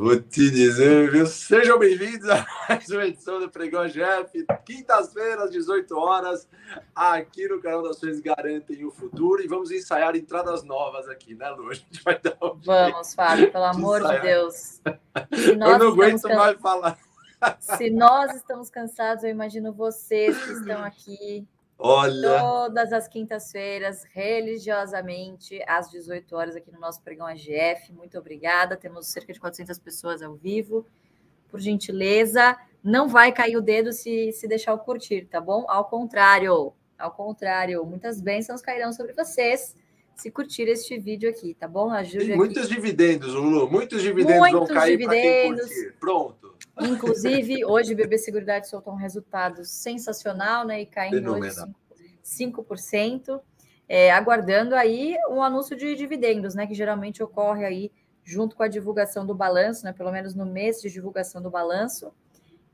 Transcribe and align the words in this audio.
Vou 0.00 0.16
te 0.16 0.48
dizer, 0.48 1.10
viu? 1.10 1.26
Sejam 1.26 1.76
bem-vindos 1.76 2.28
a 2.28 2.46
mais 2.68 2.88
uma 2.88 3.04
edição 3.04 3.40
do 3.40 3.50
Pregão 3.50 3.84
GF, 3.88 4.46
quintas-feiras, 4.64 5.50
18 5.50 5.92
horas, 5.98 6.48
aqui 6.94 7.48
no 7.48 7.60
canal 7.60 7.82
das 7.82 7.96
Ações 7.96 8.20
Garantem 8.20 8.84
o 8.84 8.92
Futuro. 8.92 9.42
E 9.42 9.48
vamos 9.48 9.72
ensaiar 9.72 10.14
entradas 10.14 10.62
novas 10.62 11.08
aqui, 11.08 11.34
né, 11.34 11.50
Lu? 11.50 11.68
A 11.68 11.74
gente 11.74 12.00
vai 12.04 12.16
dar 12.16 12.36
um 12.40 12.56
Vamos, 12.64 13.12
Fábio, 13.12 13.50
pelo 13.50 13.64
amor 13.64 14.00
ensaiar. 14.00 14.20
de 14.20 14.28
Deus. 14.28 14.80
Eu 15.32 15.56
não 15.56 15.88
aguento 15.88 16.22
can... 16.22 16.36
mais 16.36 16.60
falar. 16.60 16.96
Se 17.58 17.90
nós 17.90 18.36
estamos 18.36 18.70
cansados, 18.70 19.24
eu 19.24 19.30
imagino 19.30 19.72
vocês 19.72 20.40
que 20.44 20.52
estão 20.52 20.80
aqui 20.84 21.44
Olha. 21.78 22.40
Todas 22.40 22.92
as 22.92 23.06
quintas-feiras, 23.06 24.04
religiosamente, 24.12 25.62
às 25.66 25.90
18 25.90 26.34
horas, 26.34 26.56
aqui 26.56 26.72
no 26.72 26.80
nosso 26.80 27.00
pregão 27.02 27.26
AGF. 27.26 27.92
Muito 27.92 28.18
obrigada. 28.18 28.76
Temos 28.76 29.06
cerca 29.06 29.32
de 29.32 29.38
400 29.38 29.78
pessoas 29.78 30.20
ao 30.20 30.34
vivo. 30.34 30.84
Por 31.48 31.60
gentileza, 31.60 32.58
não 32.82 33.08
vai 33.08 33.32
cair 33.32 33.56
o 33.56 33.62
dedo 33.62 33.92
se, 33.92 34.32
se 34.32 34.48
deixar 34.48 34.74
o 34.74 34.78
curtir, 34.78 35.26
tá 35.26 35.40
bom? 35.40 35.64
Ao 35.68 35.84
contrário, 35.84 36.72
ao 36.98 37.12
contrário, 37.12 37.84
muitas 37.86 38.20
bênçãos 38.20 38.60
cairão 38.60 38.92
sobre 38.92 39.12
vocês 39.12 39.74
se 40.18 40.32
curtir 40.32 40.62
este 40.62 40.98
vídeo 40.98 41.30
aqui, 41.30 41.54
tá 41.54 41.68
bom? 41.68 41.90
Ajude 41.90 42.34
muitos 42.34 42.64
aqui. 42.64 42.74
dividendos, 42.74 43.32
Lulu. 43.32 43.70
Muitos 43.70 44.02
dividendos 44.02 44.38
muitos 44.38 44.58
vão 44.58 44.66
cair 44.66 44.98
para 44.98 45.14
quem 45.14 45.54
curtir. 45.54 45.94
Pronto. 46.00 46.57
Inclusive, 46.80 47.64
hoje 47.64 47.94
BB 47.94 48.18
Seguridade 48.18 48.68
soltou 48.68 48.92
um 48.92 48.96
resultado 48.96 49.64
sensacional, 49.64 50.64
né? 50.66 50.82
E 50.82 50.86
caindo 50.86 51.32
hoje 51.32 51.50
5%, 52.24 52.54
5% 52.54 53.40
é, 53.88 54.10
aguardando 54.12 54.74
aí 54.74 55.16
um 55.30 55.42
anúncio 55.42 55.76
de 55.76 55.94
dividendos, 55.94 56.54
né? 56.54 56.66
Que 56.66 56.74
geralmente 56.74 57.22
ocorre 57.22 57.64
aí 57.64 57.92
junto 58.22 58.54
com 58.54 58.62
a 58.62 58.68
divulgação 58.68 59.24
do 59.24 59.34
balanço, 59.34 59.84
né? 59.84 59.92
Pelo 59.92 60.12
menos 60.12 60.34
no 60.34 60.44
mês 60.44 60.80
de 60.80 60.90
divulgação 60.90 61.40
do 61.40 61.50
balanço. 61.50 62.12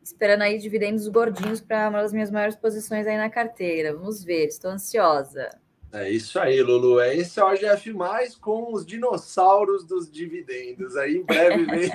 Esperando 0.03 0.43
aí 0.43 0.59
dividendos 0.59 1.09
gordinhos 1.09 1.61
para 1.61 1.89
uma 1.89 2.03
das 2.03 2.13
minhas 2.13 2.31
maiores 2.31 2.57
posições 2.57 3.07
aí 3.07 3.17
na 3.17 3.31
carteira. 3.31 3.95
Vamos 3.95 4.23
ver, 4.23 4.47
estou 4.47 4.71
ansiosa. 4.71 5.49
É 5.97 6.11
isso 6.11 6.41
aí, 6.41 6.61
Lulu. 6.61 6.99
É 6.99 7.17
esse 7.17 7.39
é 7.39 7.45
o 7.45 7.47
OGF 7.47 7.93
mais 7.93 8.35
com 8.35 8.73
os 8.73 8.85
dinossauros 8.85 9.85
dos 9.85 10.11
dividendos. 10.11 10.97
Aí 10.97 11.19
em 11.19 11.23
breve 11.23 11.65
vem, 11.71 11.93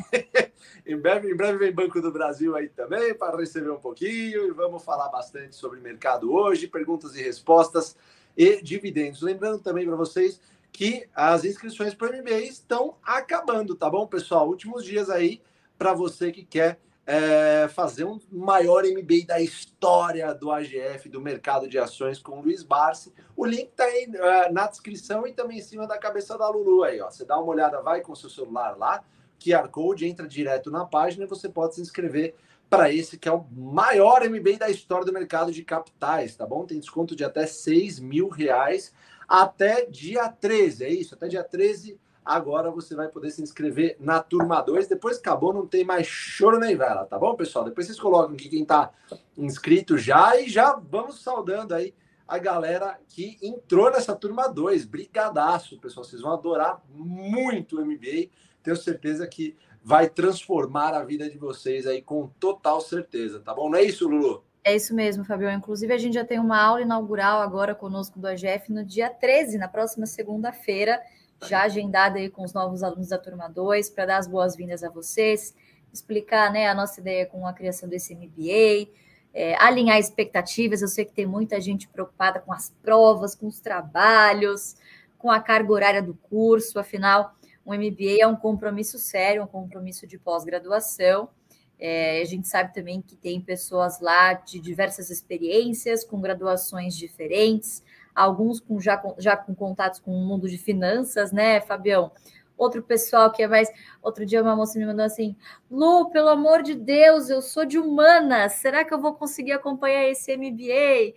em 0.87 0.95
breve, 0.95 1.29
em 1.29 1.35
breve 1.35 1.57
vem 1.57 1.73
Banco 1.73 2.01
do 2.01 2.09
Brasil 2.09 2.55
aí 2.55 2.69
também 2.69 3.13
para 3.13 3.35
receber 3.35 3.71
um 3.71 3.79
pouquinho 3.79 4.47
e 4.47 4.51
vamos 4.51 4.85
falar 4.85 5.09
bastante 5.09 5.53
sobre 5.53 5.81
mercado 5.81 6.31
hoje, 6.31 6.65
perguntas 6.65 7.13
e 7.17 7.21
respostas 7.21 7.97
e 8.37 8.61
dividendos. 8.61 9.21
Lembrando 9.21 9.59
também 9.59 9.85
para 9.85 9.97
vocês 9.97 10.39
que 10.71 11.05
as 11.13 11.43
inscrições 11.43 11.93
para 11.93 12.15
o 12.15 12.21
MBA 12.21 12.39
estão 12.43 12.95
acabando, 13.03 13.75
tá 13.75 13.89
bom, 13.89 14.07
pessoal? 14.07 14.47
Últimos 14.47 14.85
dias 14.85 15.09
aí 15.09 15.41
para 15.77 15.93
você 15.93 16.31
que 16.31 16.45
quer 16.45 16.79
é, 17.11 17.67
fazer 17.69 18.03
um 18.03 18.19
maior 18.31 18.83
MBA 18.83 19.25
da 19.25 19.41
história 19.41 20.31
do 20.31 20.51
AGF, 20.51 21.09
do 21.09 21.19
mercado 21.19 21.67
de 21.67 21.79
ações 21.79 22.19
com 22.19 22.37
o 22.37 22.41
Luiz 22.43 22.61
Barsi. 22.61 23.11
O 23.35 23.47
link 23.47 23.69
está 23.69 23.83
aí 23.83 24.05
uh, 24.05 24.53
na 24.53 24.67
descrição 24.67 25.25
e 25.25 25.33
também 25.33 25.57
em 25.57 25.61
cima 25.61 25.87
da 25.87 25.97
cabeça 25.97 26.37
da 26.37 26.47
Lulu 26.47 26.83
aí, 26.83 27.01
ó. 27.01 27.09
Você 27.09 27.25
dá 27.25 27.39
uma 27.39 27.51
olhada, 27.51 27.81
vai 27.81 28.01
com 28.01 28.13
seu 28.13 28.29
celular 28.29 28.77
lá, 28.77 29.03
QR 29.43 29.69
Code, 29.69 30.05
entra 30.05 30.27
direto 30.27 30.69
na 30.69 30.85
página 30.85 31.23
e 31.23 31.27
você 31.27 31.49
pode 31.49 31.73
se 31.73 31.81
inscrever 31.81 32.35
para 32.69 32.93
esse 32.93 33.17
que 33.17 33.27
é 33.27 33.31
o 33.31 33.43
maior 33.51 34.21
MBA 34.29 34.59
da 34.59 34.69
história 34.69 35.03
do 35.03 35.11
mercado 35.11 35.51
de 35.51 35.63
capitais, 35.63 36.35
tá 36.35 36.45
bom? 36.45 36.63
Tem 36.63 36.79
desconto 36.79 37.15
de 37.15 37.23
até 37.23 37.47
6 37.47 37.99
mil 37.99 38.29
reais 38.29 38.93
até 39.27 39.83
dia 39.87 40.29
13, 40.29 40.85
é 40.85 40.89
isso? 40.89 41.15
Até 41.15 41.27
dia 41.27 41.43
13 41.43 41.99
Agora 42.29 42.69
você 42.69 42.93
vai 42.93 43.07
poder 43.07 43.31
se 43.31 43.41
inscrever 43.41 43.97
na 43.99 44.21
turma 44.21 44.61
2. 44.61 44.87
Depois 44.87 45.17
que 45.17 45.27
acabou, 45.27 45.51
não 45.51 45.65
tem 45.65 45.83
mais 45.83 46.05
choro 46.05 46.59
nem 46.59 46.75
vela, 46.75 47.03
tá 47.03 47.17
bom, 47.17 47.33
pessoal? 47.33 47.65
Depois 47.65 47.87
vocês 47.87 47.99
colocam 47.99 48.35
aqui 48.35 48.47
quem 48.47 48.61
está 48.61 48.91
inscrito 49.35 49.97
já 49.97 50.39
e 50.39 50.47
já 50.47 50.75
vamos 50.75 51.23
saudando 51.23 51.73
aí 51.73 51.91
a 52.27 52.37
galera 52.37 52.99
que 53.07 53.39
entrou 53.41 53.89
nessa 53.89 54.15
turma 54.15 54.47
2. 54.47 54.85
Brigadaço, 54.85 55.79
pessoal. 55.79 56.03
Vocês 56.03 56.21
vão 56.21 56.31
adorar 56.31 56.79
muito 56.93 57.79
o 57.79 57.83
MBA. 57.83 58.29
Tenho 58.61 58.77
certeza 58.77 59.25
que 59.25 59.57
vai 59.83 60.07
transformar 60.07 60.93
a 60.93 61.03
vida 61.03 61.27
de 61.27 61.39
vocês 61.39 61.87
aí 61.87 61.99
com 61.99 62.27
total 62.39 62.79
certeza, 62.79 63.39
tá 63.39 63.55
bom? 63.55 63.71
Não 63.71 63.79
é 63.79 63.81
isso, 63.81 64.07
Lulu? 64.07 64.43
É 64.63 64.75
isso 64.75 64.93
mesmo, 64.93 65.25
Fabio. 65.25 65.49
Inclusive, 65.49 65.91
a 65.91 65.97
gente 65.97 66.13
já 66.13 66.23
tem 66.23 66.37
uma 66.37 66.61
aula 66.61 66.83
inaugural 66.83 67.41
agora 67.41 67.73
conosco 67.73 68.19
do 68.19 68.27
AGF 68.27 68.71
no 68.71 68.85
dia 68.85 69.09
13, 69.09 69.57
na 69.57 69.67
próxima 69.67 70.05
segunda-feira 70.05 71.01
já 71.47 71.63
agendada 71.63 72.17
aí 72.17 72.29
com 72.29 72.43
os 72.43 72.53
novos 72.53 72.83
alunos 72.83 73.09
da 73.09 73.17
turma 73.17 73.47
2 73.47 73.89
para 73.89 74.05
dar 74.05 74.17
as 74.17 74.27
boas-vindas 74.27 74.83
a 74.83 74.89
vocês, 74.89 75.55
explicar 75.93 76.51
né, 76.51 76.67
a 76.67 76.75
nossa 76.75 76.99
ideia 76.99 77.25
com 77.25 77.45
a 77.47 77.53
criação 77.53 77.87
desse 77.87 78.15
MBA, 78.15 78.91
é, 79.33 79.55
alinhar 79.55 79.97
expectativas. 79.97 80.81
Eu 80.81 80.87
sei 80.87 81.05
que 81.05 81.13
tem 81.13 81.25
muita 81.25 81.59
gente 81.59 81.87
preocupada 81.87 82.39
com 82.39 82.51
as 82.51 82.73
provas, 82.81 83.35
com 83.35 83.47
os 83.47 83.59
trabalhos, 83.59 84.75
com 85.17 85.29
a 85.29 85.39
carga 85.39 85.71
horária 85.71 86.01
do 86.01 86.13
curso, 86.13 86.79
afinal, 86.79 87.35
um 87.65 87.73
MBA 87.73 88.21
é 88.21 88.27
um 88.27 88.35
compromisso 88.35 88.97
sério, 88.97 89.43
um 89.43 89.47
compromisso 89.47 90.07
de 90.07 90.17
pós-graduação. 90.17 91.29
É, 91.77 92.21
a 92.21 92.25
gente 92.25 92.47
sabe 92.47 92.73
também 92.73 93.01
que 93.01 93.15
tem 93.15 93.39
pessoas 93.39 93.99
lá 94.01 94.33
de 94.33 94.59
diversas 94.59 95.09
experiências, 95.09 96.03
com 96.03 96.19
graduações 96.19 96.95
diferentes, 96.95 97.83
alguns 98.19 98.59
com, 98.59 98.79
já, 98.79 98.97
com, 98.97 99.15
já 99.17 99.37
com 99.37 99.55
contatos 99.55 99.99
com 99.99 100.11
o 100.11 100.25
mundo 100.25 100.49
de 100.49 100.57
finanças, 100.57 101.31
né, 101.31 101.61
Fabião? 101.61 102.11
Outro 102.57 102.83
pessoal 102.83 103.31
que 103.31 103.41
é 103.41 103.47
mais. 103.47 103.69
Outro 104.01 104.25
dia 104.25 104.41
uma 104.41 104.55
moça 104.55 104.77
me 104.77 104.85
mandou 104.85 105.05
assim: 105.05 105.37
Lu, 105.71 106.09
pelo 106.09 106.27
amor 106.27 106.61
de 106.61 106.75
Deus, 106.75 107.29
eu 107.29 107.41
sou 107.41 107.63
de 107.63 107.79
humanas, 107.79 108.53
será 108.53 108.83
que 108.83 108.93
eu 108.93 108.99
vou 108.99 109.13
conseguir 109.13 109.53
acompanhar 109.53 110.03
esse 110.09 110.35
MBA? 110.35 111.15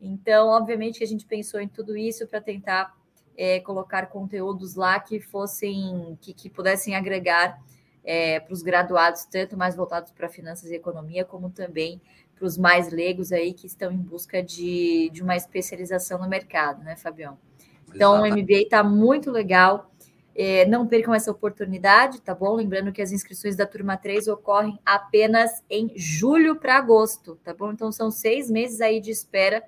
Então, 0.00 0.48
obviamente, 0.48 1.02
a 1.02 1.06
gente 1.06 1.26
pensou 1.26 1.58
em 1.58 1.66
tudo 1.66 1.96
isso 1.96 2.28
para 2.28 2.40
tentar 2.40 2.94
é, 3.36 3.58
colocar 3.58 4.06
conteúdos 4.06 4.76
lá 4.76 5.00
que 5.00 5.18
fossem, 5.18 6.16
que, 6.20 6.32
que 6.32 6.48
pudessem 6.48 6.94
agregar 6.94 7.60
é, 8.04 8.38
para 8.38 8.52
os 8.52 8.62
graduados, 8.62 9.24
tanto 9.24 9.56
mais 9.56 9.74
voltados 9.74 10.12
para 10.12 10.28
finanças 10.28 10.70
e 10.70 10.76
economia, 10.76 11.24
como 11.24 11.50
também 11.50 12.00
para 12.36 12.46
os 12.46 12.58
mais 12.58 12.92
leigos 12.92 13.32
aí 13.32 13.52
que 13.54 13.66
estão 13.66 13.90
em 13.90 13.96
busca 13.96 14.42
de, 14.42 15.10
de 15.10 15.22
uma 15.22 15.34
especialização 15.34 16.18
no 16.18 16.28
mercado, 16.28 16.84
né, 16.84 16.94
Fabião? 16.94 17.38
Então, 17.88 18.14
Exato. 18.14 18.38
o 18.38 18.42
MBA 18.42 18.58
está 18.58 18.84
muito 18.84 19.30
legal. 19.30 19.90
É, 20.34 20.66
não 20.66 20.86
percam 20.86 21.14
essa 21.14 21.30
oportunidade, 21.30 22.20
tá 22.20 22.34
bom? 22.34 22.54
Lembrando 22.54 22.92
que 22.92 23.00
as 23.00 23.10
inscrições 23.10 23.56
da 23.56 23.66
turma 23.66 23.96
3 23.96 24.28
ocorrem 24.28 24.78
apenas 24.84 25.64
em 25.70 25.90
julho 25.96 26.56
para 26.56 26.76
agosto, 26.76 27.36
tá 27.42 27.54
bom? 27.54 27.72
Então, 27.72 27.90
são 27.90 28.10
seis 28.10 28.50
meses 28.50 28.82
aí 28.82 29.00
de 29.00 29.10
espera. 29.10 29.62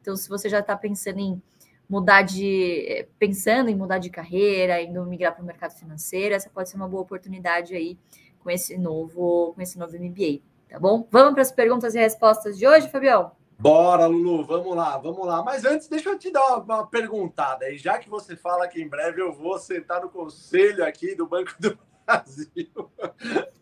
Então, 0.00 0.14
se 0.14 0.28
você 0.28 0.48
já 0.48 0.60
está 0.60 0.76
pensando 0.76 1.18
em 1.18 1.42
mudar 1.88 2.22
de. 2.22 2.86
É, 2.86 3.08
pensando 3.18 3.68
em 3.68 3.74
mudar 3.74 3.98
de 3.98 4.10
carreira, 4.10 4.80
indo 4.80 5.04
migrar 5.04 5.34
para 5.34 5.42
o 5.42 5.46
mercado 5.46 5.72
financeiro, 5.72 6.36
essa 6.36 6.48
pode 6.48 6.68
ser 6.68 6.76
uma 6.76 6.88
boa 6.88 7.02
oportunidade 7.02 7.74
aí 7.74 7.98
com 8.38 8.48
esse 8.48 8.78
novo, 8.78 9.52
com 9.54 9.60
esse 9.60 9.76
novo 9.76 9.98
MBA 9.98 10.51
tá 10.72 10.78
bom? 10.78 11.06
Vamos 11.10 11.34
para 11.34 11.42
as 11.42 11.52
perguntas 11.52 11.94
e 11.94 11.98
respostas 11.98 12.56
de 12.56 12.66
hoje, 12.66 12.88
Fabião? 12.88 13.32
Bora, 13.58 14.06
Lulu, 14.06 14.42
vamos 14.44 14.74
lá, 14.74 14.96
vamos 14.96 15.26
lá. 15.26 15.42
Mas 15.42 15.64
antes, 15.64 15.86
deixa 15.86 16.08
eu 16.08 16.18
te 16.18 16.30
dar 16.30 16.56
uma, 16.56 16.86
perguntada. 16.86 17.70
E 17.70 17.76
já 17.76 17.98
que 17.98 18.08
você 18.08 18.34
fala 18.34 18.66
que 18.66 18.80
em 18.80 18.88
breve 18.88 19.20
eu 19.20 19.32
vou 19.32 19.58
sentar 19.58 20.00
no 20.00 20.08
conselho 20.08 20.84
aqui 20.84 21.14
do 21.14 21.26
Banco 21.26 21.54
do 21.60 21.78
Brasil, 22.04 22.90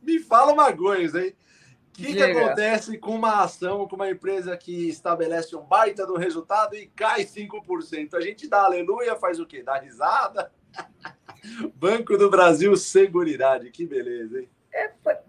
me 0.00 0.20
fala 0.20 0.52
uma 0.52 0.72
coisa, 0.72 1.22
hein? 1.22 1.34
O 1.88 1.92
que, 1.92 2.14
que, 2.14 2.22
acontece 2.22 2.96
com 2.96 3.14
uma 3.14 3.42
ação, 3.42 3.86
com 3.86 3.96
uma 3.96 4.08
empresa 4.08 4.56
que 4.56 4.88
estabelece 4.88 5.54
um 5.54 5.62
baita 5.62 6.06
do 6.06 6.16
resultado 6.16 6.74
e 6.74 6.86
cai 6.86 7.24
5%? 7.24 8.14
A 8.14 8.20
gente 8.20 8.48
dá 8.48 8.62
aleluia, 8.62 9.16
faz 9.16 9.38
o 9.38 9.44
quê? 9.44 9.62
Dá 9.62 9.76
risada? 9.78 10.50
Banco 11.74 12.16
do 12.16 12.30
Brasil 12.30 12.74
Seguridade, 12.76 13.70
que 13.70 13.84
beleza, 13.84 14.40
hein? 14.40 14.48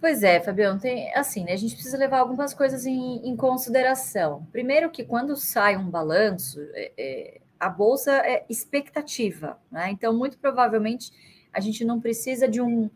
Pois 0.02 0.24
é, 0.24 0.40
Fabião, 0.42 0.80
tem 0.80 1.14
assim, 1.14 1.44
né, 1.44 1.54
a 1.54 1.58
gente 1.58 1.76
precisa 1.76 1.96
levar 1.96 2.22
algumas 2.22 2.56
coisas 2.56 2.88
em, 2.88 3.22
em 3.24 3.36
consideração. 3.36 4.48
Primeiro 4.52 4.90
que 4.90 5.04
quando 5.04 5.36
sai 5.36 5.78
um 5.78 5.88
balanço, 5.88 6.60
é, 6.74 6.92
é, 6.98 7.42
a 7.60 7.70
bolsa 7.70 8.12
é 8.14 8.44
expectativa, 8.50 9.60
né? 9.72 9.92
Então, 9.92 10.12
muito 10.18 10.40
provavelmente 10.40 11.12
a 11.54 11.60
gente 11.60 11.86
não 11.86 12.02
precisa 12.02 12.48
de 12.48 12.60
um 12.60 12.90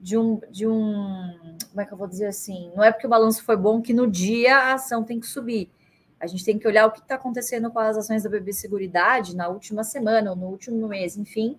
de 0.00 0.18
um 0.18 0.40
de 0.50 0.66
um 0.66 1.56
como 1.68 1.80
é 1.80 1.86
que 1.86 1.92
eu 1.92 1.96
vou 1.96 2.08
dizer 2.08 2.26
assim? 2.26 2.72
Não 2.74 2.82
é 2.82 2.90
porque 2.90 3.06
o 3.06 3.10
balanço 3.10 3.44
foi 3.44 3.56
bom 3.56 3.80
que 3.80 3.94
no 3.94 4.08
dia 4.08 4.56
a 4.56 4.74
ação 4.74 5.04
tem 5.04 5.20
que 5.20 5.28
subir. 5.28 5.70
A 6.18 6.26
gente 6.26 6.44
tem 6.44 6.58
que 6.58 6.66
olhar 6.66 6.86
o 6.86 6.90
que 6.90 6.98
está 6.98 7.14
acontecendo 7.14 7.70
com 7.70 7.78
as 7.78 7.96
ações 7.96 8.24
da 8.24 8.30
BB 8.30 8.52
Seguridade 8.52 9.36
na 9.36 9.48
última 9.48 9.84
semana 9.84 10.30
ou 10.30 10.36
no 10.36 10.46
último 10.48 10.88
mês, 10.88 11.16
enfim 11.16 11.56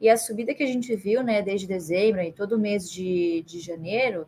e 0.00 0.08
a 0.08 0.16
subida 0.16 0.54
que 0.54 0.62
a 0.62 0.66
gente 0.66 0.94
viu, 0.94 1.22
né, 1.22 1.42
desde 1.42 1.66
dezembro 1.66 2.22
e 2.22 2.32
todo 2.32 2.58
mês 2.58 2.90
de, 2.90 3.42
de 3.46 3.58
janeiro, 3.60 4.26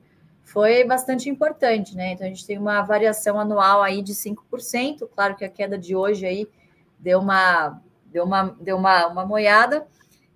foi 0.50 0.82
bastante 0.82 1.30
importante, 1.30 1.96
né? 1.96 2.12
Então 2.12 2.26
a 2.26 2.28
gente 2.28 2.44
tem 2.44 2.58
uma 2.58 2.82
variação 2.82 3.38
anual 3.38 3.82
aí 3.82 4.02
de 4.02 4.12
5%. 4.12 5.08
Claro 5.14 5.36
que 5.36 5.44
a 5.44 5.48
queda 5.48 5.78
de 5.78 5.94
hoje 5.94 6.26
aí 6.26 6.48
deu 6.98 7.20
uma 7.20 7.80
deu 8.06 8.24
uma 8.24 8.56
deu 8.60 8.76
uma, 8.76 9.06
uma 9.06 9.24
moiada, 9.24 9.86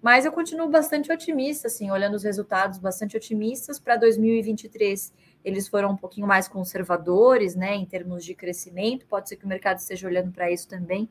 Mas 0.00 0.24
eu 0.24 0.30
continuo 0.30 0.68
bastante 0.68 1.10
otimista, 1.10 1.66
assim, 1.66 1.90
olhando 1.90 2.14
os 2.14 2.22
resultados 2.22 2.78
bastante 2.78 3.16
otimistas 3.16 3.80
para 3.80 3.96
2023. 3.96 5.12
Eles 5.44 5.66
foram 5.66 5.90
um 5.92 5.96
pouquinho 5.96 6.26
mais 6.28 6.46
conservadores, 6.46 7.56
né, 7.56 7.74
em 7.74 7.84
termos 7.84 8.24
de 8.24 8.34
crescimento. 8.34 9.06
Pode 9.06 9.28
ser 9.28 9.36
que 9.36 9.44
o 9.44 9.48
mercado 9.48 9.78
esteja 9.78 10.06
olhando 10.06 10.30
para 10.30 10.50
isso 10.50 10.68
também 10.68 11.08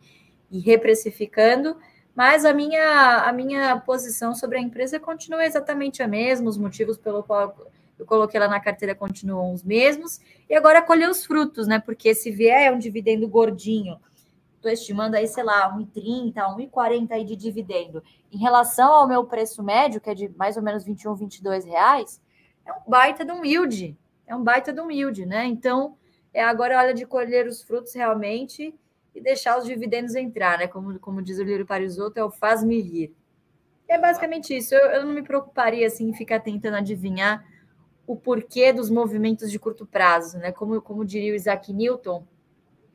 e 0.49 0.59
reprecificando. 0.59 1.75
Mas 2.15 2.45
a 2.45 2.53
minha, 2.53 3.23
a 3.27 3.33
minha 3.33 3.77
posição 3.81 4.33
sobre 4.33 4.59
a 4.59 4.61
empresa 4.61 4.99
continua 4.99 5.43
exatamente 5.45 6.01
a 6.01 6.07
mesma, 6.07 6.49
os 6.49 6.57
motivos 6.57 6.97
pelo 6.97 7.23
qual 7.23 7.72
eu 8.03 8.07
coloquei 8.07 8.39
lá 8.39 8.47
na 8.47 8.59
carteira 8.59 8.93
continuam 8.93 9.53
os 9.53 9.63
mesmos, 9.63 10.19
e 10.49 10.55
agora 10.55 10.81
colher 10.81 11.09
os 11.09 11.25
frutos, 11.25 11.67
né? 11.67 11.79
Porque 11.79 12.13
se 12.13 12.29
vier 12.31 12.71
um 12.73 12.77
dividendo 12.77 13.27
gordinho, 13.27 13.99
estou 14.55 14.71
estimando 14.71 15.15
aí, 15.15 15.27
sei 15.27 15.43
lá, 15.43 15.75
1,30, 15.77 16.33
1,40 16.33 17.11
aí 17.11 17.23
de 17.23 17.35
dividendo, 17.35 18.03
em 18.31 18.37
relação 18.37 18.91
ao 18.91 19.07
meu 19.07 19.25
preço 19.25 19.63
médio, 19.63 19.99
que 19.99 20.09
é 20.09 20.13
de 20.13 20.29
mais 20.37 20.55
ou 20.55 20.63
menos 20.63 20.83
21, 20.83 21.15
22 21.15 21.65
reais, 21.65 22.21
é 22.65 22.71
um 22.71 22.89
baita 22.89 23.25
de 23.25 23.31
um 23.31 23.43
yield, 23.43 23.97
é 24.27 24.35
um 24.35 24.43
baita 24.43 24.71
de 24.71 24.79
um 24.79 24.89
yield, 24.89 25.25
né? 25.25 25.45
Então, 25.45 25.97
é 26.33 26.43
agora 26.43 26.77
a 26.77 26.81
hora 26.81 26.93
de 26.93 27.05
colher 27.05 27.47
os 27.47 27.61
frutos 27.61 27.93
realmente 27.93 28.73
e 29.13 29.21
deixar 29.21 29.57
os 29.57 29.65
dividendos 29.65 30.15
entrar, 30.15 30.57
né? 30.57 30.67
Como, 30.67 30.97
como 30.99 31.21
diz 31.21 31.39
o 31.39 31.43
Lírio 31.43 31.65
Parisotto, 31.65 32.19
é 32.19 32.23
o 32.23 32.31
faz-me 32.31 32.81
rir. 32.81 33.13
É 33.87 33.97
basicamente 33.97 34.55
isso. 34.55 34.73
Eu, 34.73 34.91
eu 34.91 35.05
não 35.05 35.13
me 35.13 35.21
preocuparia 35.21 35.85
assim 35.85 36.09
em 36.09 36.13
ficar 36.13 36.39
tentando 36.39 36.77
adivinhar 36.77 37.45
o 38.05 38.15
porquê 38.15 38.73
dos 38.73 38.89
movimentos 38.89 39.49
de 39.49 39.57
curto 39.57 39.85
prazo, 39.85 40.37
né? 40.37 40.51
Como, 40.51 40.81
como 40.81 41.05
diria 41.05 41.31
o 41.31 41.35
Isaac 41.35 41.71
Newton. 41.71 42.25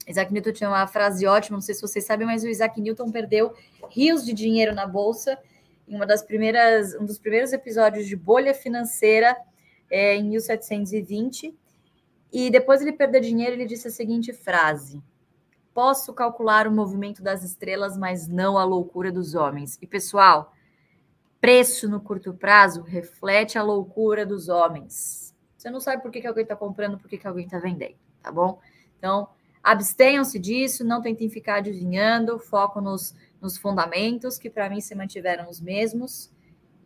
Isaac 0.07 0.33
Newton 0.33 0.53
tinha 0.53 0.71
uma 0.71 0.87
frase 0.87 1.27
ótima, 1.27 1.57
não 1.57 1.63
sei 1.63 1.75
se 1.75 1.83
vocês 1.83 2.05
sabem, 2.05 2.27
mas 2.27 2.43
o 2.43 2.49
Isaac 2.49 2.81
Newton 2.81 3.11
perdeu 3.11 3.53
rios 3.91 4.25
de 4.25 4.33
dinheiro 4.33 4.75
na 4.75 4.87
bolsa 4.87 5.39
em 5.87 5.95
uma 5.95 6.07
das 6.07 6.23
primeiras, 6.23 6.95
um 6.95 7.05
dos 7.05 7.19
primeiros 7.19 7.53
episódios 7.53 8.07
de 8.07 8.15
bolha 8.15 8.55
financeira 8.55 9.37
é, 9.91 10.17
em 10.17 10.25
1720. 10.25 11.55
E 12.31 12.51
depois 12.51 12.83
ele 12.83 12.93
perdeu 12.93 13.21
dinheiro, 13.21 13.55
ele 13.55 13.65
disse 13.65 13.89
a 13.89 13.91
seguinte 13.91 14.33
frase: 14.33 15.03
Posso 15.73 16.13
calcular 16.13 16.67
o 16.67 16.73
movimento 16.73 17.23
das 17.23 17.43
estrelas, 17.43 17.97
mas 17.97 18.29
não 18.29 18.59
a 18.59 18.65
loucura 18.65 19.11
dos 19.11 19.35
homens. 19.35 19.79
E, 19.81 19.87
pessoal, 19.87 20.53
preço 21.41 21.89
no 21.89 22.01
curto 22.01 22.35
prazo 22.35 22.83
reflete 22.83 23.59
a 23.59 23.63
loucura 23.63 24.27
dos 24.27 24.49
homens. 24.49 25.35
Você 25.57 25.71
não 25.71 25.81
sabe 25.81 26.03
por 26.03 26.11
que, 26.11 26.21
que 26.21 26.27
alguém 26.27 26.43
está 26.43 26.57
comprando, 26.57 26.99
por 26.99 27.09
que, 27.09 27.19
que 27.19 27.27
alguém 27.27 27.45
está 27.45 27.59
vendendo, 27.59 27.97
tá 28.23 28.31
bom? 28.31 28.61
Então, 28.99 29.29
abstenham-se 29.63 30.39
disso, 30.39 30.85
não 30.85 31.03
tentem 31.03 31.29
ficar 31.29 31.57
adivinhando, 31.57 32.39
foco 32.39 32.81
nos, 32.81 33.15
nos 33.41 33.57
fundamentos, 33.57 34.39
que 34.39 34.51
para 34.51 34.71
mim 34.71 34.81
se 34.81 34.95
mantiveram 34.95 35.49
os 35.49 35.61
mesmos. 35.61 36.31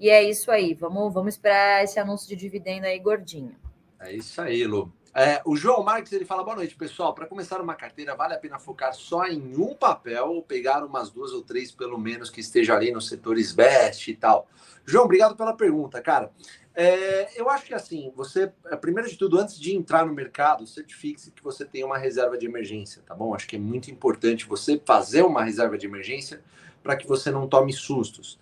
E 0.00 0.10
é 0.10 0.22
isso 0.22 0.50
aí, 0.50 0.75
vamos, 0.75 1.12
vamos 1.12 1.34
esperar 1.34 1.84
esse 1.84 1.98
anúncio 2.00 2.28
de 2.28 2.37
dividendo 2.37 2.87
aí 2.87 2.98
gordinho. 2.98 3.55
É 4.00 4.12
isso 4.12 4.40
aí, 4.40 4.66
Lu. 4.66 4.93
É, 5.14 5.43
o 5.44 5.55
João 5.55 5.82
Marques 5.82 6.12
ele 6.12 6.25
fala: 6.25 6.43
boa 6.43 6.56
noite, 6.56 6.75
pessoal. 6.75 7.14
Para 7.14 7.26
começar 7.26 7.61
uma 7.61 7.75
carteira, 7.75 8.14
vale 8.14 8.35
a 8.35 8.38
pena 8.38 8.59
focar 8.59 8.94
só 8.94 9.26
em 9.26 9.55
um 9.56 9.75
papel 9.75 10.26
ou 10.29 10.43
pegar 10.43 10.85
umas 10.85 11.11
duas 11.11 11.32
ou 11.32 11.43
três, 11.43 11.70
pelo 11.70 11.99
menos, 11.99 12.31
que 12.31 12.41
esteja 12.41 12.75
ali 12.75 12.91
nos 12.91 13.09
setores 13.09 13.53
best 13.53 14.11
e 14.11 14.14
tal. 14.14 14.49
João, 14.87 15.05
obrigado 15.05 15.37
pela 15.37 15.55
pergunta, 15.55 16.00
cara. 16.00 16.32
É, 16.75 17.38
eu 17.38 17.50
acho 17.50 17.67
que 17.67 17.75
assim, 17.75 18.11
você, 18.17 18.50
é, 18.70 18.76
primeiro 18.76 19.09
de 19.09 19.19
tudo, 19.19 19.38
antes 19.38 19.61
de 19.61 19.76
entrar 19.76 20.06
no 20.06 20.14
mercado, 20.14 20.67
certifique-se 20.67 21.31
que 21.31 21.44
você 21.44 21.67
tem 21.67 21.85
uma 21.85 21.99
reserva 21.99 22.38
de 22.38 22.47
emergência, 22.47 23.03
tá 23.05 23.15
bom? 23.15 23.35
Acho 23.35 23.47
que 23.47 23.56
é 23.56 23.58
muito 23.58 23.91
importante 23.91 24.47
você 24.47 24.81
fazer 24.82 25.23
uma 25.23 25.44
reserva 25.44 25.76
de 25.76 25.87
emergência 25.87 26.43
para 26.82 26.97
que 26.97 27.06
você 27.06 27.31
não 27.31 27.47
tome 27.47 27.75
sustos. 27.75 28.41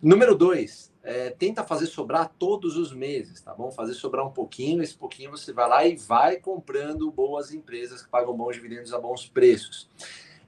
Número 0.00 0.36
dois, 0.36 0.91
é, 1.02 1.30
tenta 1.30 1.64
fazer 1.64 1.86
sobrar 1.86 2.32
todos 2.38 2.76
os 2.76 2.92
meses, 2.92 3.40
tá 3.40 3.52
bom? 3.52 3.70
Fazer 3.70 3.94
sobrar 3.94 4.26
um 4.26 4.30
pouquinho, 4.30 4.82
esse 4.82 4.94
pouquinho 4.94 5.30
você 5.30 5.52
vai 5.52 5.68
lá 5.68 5.86
e 5.86 5.96
vai 5.96 6.36
comprando 6.36 7.10
boas 7.10 7.52
empresas 7.52 8.02
que 8.02 8.08
pagam 8.08 8.36
bons 8.36 8.54
dividendos 8.54 8.92
a 8.92 8.98
bons 8.98 9.26
preços. 9.26 9.88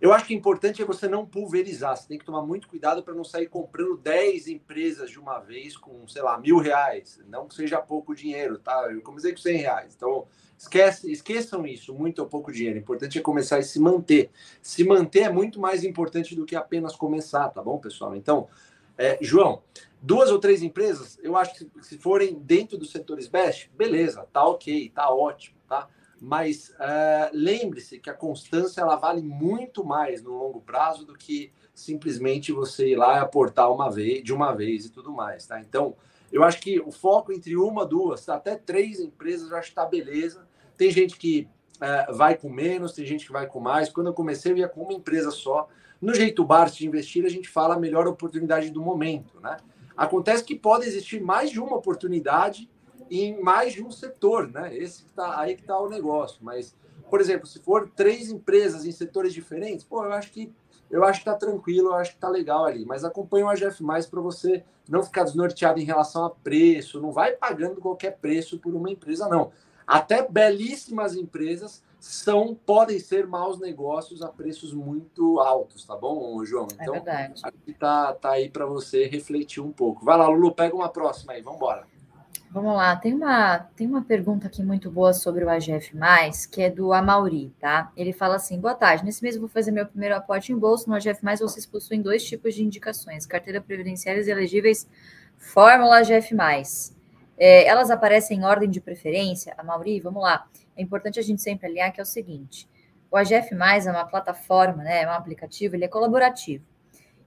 Eu 0.00 0.12
acho 0.12 0.26
que 0.26 0.34
o 0.34 0.36
importante 0.36 0.82
é 0.82 0.84
você 0.84 1.08
não 1.08 1.24
pulverizar, 1.24 1.96
você 1.96 2.06
tem 2.06 2.18
que 2.18 2.24
tomar 2.24 2.42
muito 2.42 2.68
cuidado 2.68 3.02
para 3.02 3.14
não 3.14 3.24
sair 3.24 3.48
comprando 3.48 3.96
10 3.96 4.48
empresas 4.48 5.08
de 5.10 5.18
uma 5.18 5.38
vez 5.38 5.76
com, 5.76 6.06
sei 6.06 6.20
lá, 6.20 6.38
mil 6.38 6.58
reais, 6.58 7.20
não 7.26 7.48
seja 7.48 7.80
pouco 7.80 8.14
dinheiro, 8.14 8.58
tá? 8.58 8.88
Eu 8.90 9.00
comecei 9.00 9.32
com 9.32 9.38
100 9.38 9.56
reais, 9.56 9.94
então 9.96 10.26
esquece, 10.58 11.10
esqueçam 11.10 11.66
isso, 11.66 11.94
muito 11.94 12.18
ou 12.18 12.26
pouco 12.26 12.52
dinheiro, 12.52 12.76
o 12.76 12.82
importante 12.82 13.18
é 13.18 13.22
começar 13.22 13.58
e 13.60 13.62
se 13.62 13.80
manter. 13.80 14.30
Se 14.60 14.84
manter 14.84 15.20
é 15.20 15.30
muito 15.30 15.58
mais 15.58 15.84
importante 15.84 16.34
do 16.34 16.44
que 16.44 16.54
apenas 16.54 16.94
começar, 16.94 17.48
tá 17.48 17.62
bom, 17.62 17.78
pessoal? 17.78 18.14
Então, 18.14 18.48
é, 18.96 19.18
João, 19.20 19.62
duas 20.00 20.30
ou 20.30 20.38
três 20.38 20.62
empresas, 20.62 21.18
eu 21.22 21.36
acho 21.36 21.54
que 21.54 21.70
se 21.82 21.98
forem 21.98 22.34
dentro 22.34 22.76
dos 22.76 22.90
setores 22.90 23.26
best, 23.26 23.70
beleza, 23.76 24.26
tá 24.32 24.44
ok, 24.46 24.90
tá 24.94 25.10
ótimo, 25.10 25.56
tá? 25.68 25.88
Mas 26.20 26.70
uh, 26.70 27.30
lembre-se 27.32 27.98
que 27.98 28.08
a 28.08 28.14
constância 28.14 28.80
ela 28.80 28.96
vale 28.96 29.22
muito 29.22 29.84
mais 29.84 30.22
no 30.22 30.32
longo 30.32 30.60
prazo 30.60 31.04
do 31.04 31.14
que 31.14 31.52
simplesmente 31.74 32.52
você 32.52 32.90
ir 32.90 32.96
lá 32.96 33.16
e 33.16 33.20
aportar 33.20 33.70
uma 33.70 33.90
vez, 33.90 34.22
de 34.22 34.32
uma 34.32 34.52
vez 34.52 34.86
e 34.86 34.90
tudo 34.90 35.12
mais, 35.12 35.46
tá? 35.46 35.60
Então, 35.60 35.96
eu 36.30 36.42
acho 36.42 36.60
que 36.60 36.80
o 36.80 36.90
foco 36.90 37.32
entre 37.32 37.56
uma, 37.56 37.84
duas, 37.84 38.28
até 38.28 38.56
três 38.56 39.00
empresas, 39.00 39.50
eu 39.50 39.56
acho 39.56 39.70
que 39.70 39.74
tá 39.74 39.86
beleza. 39.86 40.46
Tem 40.76 40.90
gente 40.90 41.16
que 41.16 41.48
uh, 41.76 42.12
vai 42.14 42.36
com 42.36 42.50
menos, 42.50 42.92
tem 42.92 43.06
gente 43.06 43.26
que 43.26 43.32
vai 43.32 43.46
com 43.46 43.60
mais. 43.60 43.88
Quando 43.88 44.08
eu 44.08 44.14
comecei, 44.14 44.52
eu 44.52 44.56
ia 44.56 44.68
com 44.68 44.82
uma 44.82 44.92
empresa 44.92 45.30
só. 45.30 45.68
No 46.04 46.12
jeito 46.12 46.44
Bart 46.44 46.76
de 46.76 46.86
investir, 46.86 47.24
a 47.24 47.30
gente 47.30 47.48
fala 47.48 47.76
a 47.76 47.78
melhor 47.78 48.06
oportunidade 48.06 48.68
do 48.68 48.82
momento, 48.82 49.40
né? 49.40 49.56
Acontece 49.96 50.44
que 50.44 50.54
pode 50.54 50.86
existir 50.86 51.18
mais 51.18 51.48
de 51.48 51.58
uma 51.58 51.76
oportunidade 51.76 52.70
em 53.10 53.40
mais 53.40 53.72
de 53.72 53.82
um 53.82 53.90
setor, 53.90 54.50
né? 54.50 54.76
Esse 54.76 55.04
que 55.04 55.12
tá, 55.12 55.40
aí 55.40 55.54
que 55.54 55.62
está 55.62 55.80
o 55.80 55.88
negócio. 55.88 56.40
Mas, 56.42 56.76
por 57.08 57.22
exemplo, 57.22 57.46
se 57.46 57.58
for 57.58 57.88
três 57.96 58.30
empresas 58.30 58.84
em 58.84 58.92
setores 58.92 59.32
diferentes, 59.32 59.82
pô, 59.82 60.04
eu 60.04 60.12
acho 60.12 60.30
que 60.30 60.52
eu 60.90 61.02
acho 61.04 61.20
que 61.20 61.24
tá 61.24 61.34
tranquilo, 61.34 61.88
eu 61.88 61.94
acho 61.94 62.12
que 62.12 62.20
tá 62.20 62.28
legal 62.28 62.66
ali. 62.66 62.84
Mas 62.84 63.02
acompanha 63.02 63.46
o 63.46 63.48
AGF 63.48 63.82
mais 63.82 64.06
para 64.06 64.20
você 64.20 64.62
não 64.86 65.02
ficar 65.02 65.24
desnorteado 65.24 65.80
em 65.80 65.84
relação 65.84 66.26
a 66.26 66.30
preço. 66.30 67.00
Não 67.00 67.12
vai 67.12 67.32
pagando 67.32 67.80
qualquer 67.80 68.18
preço 68.18 68.58
por 68.58 68.74
uma 68.74 68.90
empresa, 68.90 69.26
não. 69.26 69.52
Até 69.86 70.28
belíssimas 70.28 71.16
empresas 71.16 71.82
são 72.04 72.54
podem 72.54 72.98
ser 72.98 73.26
maus 73.26 73.58
negócios 73.58 74.20
a 74.20 74.28
preços 74.28 74.74
muito 74.74 75.40
altos, 75.40 75.86
tá 75.86 75.96
bom, 75.96 76.44
João? 76.44 76.68
É 76.78 76.82
então, 76.82 76.94
é 76.96 77.32
aqui 77.42 77.72
tá, 77.72 78.12
tá 78.12 78.32
aí 78.32 78.50
para 78.50 78.66
você 78.66 79.06
refletir 79.06 79.62
um 79.62 79.72
pouco. 79.72 80.04
Vai 80.04 80.18
lá, 80.18 80.28
Lulu, 80.28 80.52
pega 80.52 80.76
uma 80.76 80.90
próxima 80.90 81.32
aí, 81.32 81.40
vamos 81.40 81.56
embora. 81.56 81.86
Vamos 82.50 82.76
lá, 82.76 82.94
tem 82.94 83.14
uma, 83.14 83.58
tem 83.74 83.86
uma 83.86 84.02
pergunta 84.02 84.46
aqui 84.46 84.62
muito 84.62 84.90
boa 84.90 85.14
sobre 85.14 85.44
o 85.44 85.48
AGF, 85.48 85.96
que 86.50 86.62
é 86.62 86.70
do 86.70 86.92
Amauri, 86.92 87.52
tá? 87.58 87.90
Ele 87.96 88.12
fala 88.12 88.36
assim: 88.36 88.60
boa 88.60 88.74
tarde. 88.74 89.04
Nesse 89.04 89.22
mês 89.22 89.34
eu 89.34 89.40
vou 89.40 89.48
fazer 89.48 89.70
meu 89.70 89.86
primeiro 89.86 90.14
aporte 90.14 90.52
em 90.52 90.58
bolsa. 90.58 90.88
No 90.88 90.94
AGF, 90.94 91.20
vocês 91.40 91.66
possuem 91.66 92.02
dois 92.02 92.22
tipos 92.22 92.54
de 92.54 92.62
indicações: 92.62 93.26
carteira 93.26 93.62
previdenciárias 93.62 94.28
elegíveis, 94.28 94.86
Fórmula 95.38 95.98
AGF. 95.98 96.36
É, 97.36 97.66
elas 97.66 97.90
aparecem 97.90 98.38
em 98.38 98.44
ordem 98.44 98.70
de 98.70 98.80
preferência? 98.80 99.54
A 99.58 99.64
Mauri, 99.64 99.98
vamos 99.98 100.22
lá 100.22 100.46
é 100.76 100.82
importante 100.82 101.18
a 101.18 101.22
gente 101.22 101.42
sempre 101.42 101.66
alinhar 101.66 101.92
que 101.92 102.00
é 102.00 102.02
o 102.02 102.06
seguinte: 102.06 102.68
o 103.10 103.16
AGF 103.16 103.54
é 103.54 103.90
uma 103.90 104.04
plataforma, 104.04 104.82
né, 104.82 105.02
é 105.02 105.06
um 105.06 105.12
aplicativo, 105.12 105.76
ele 105.76 105.84
é 105.84 105.88
colaborativo. 105.88 106.64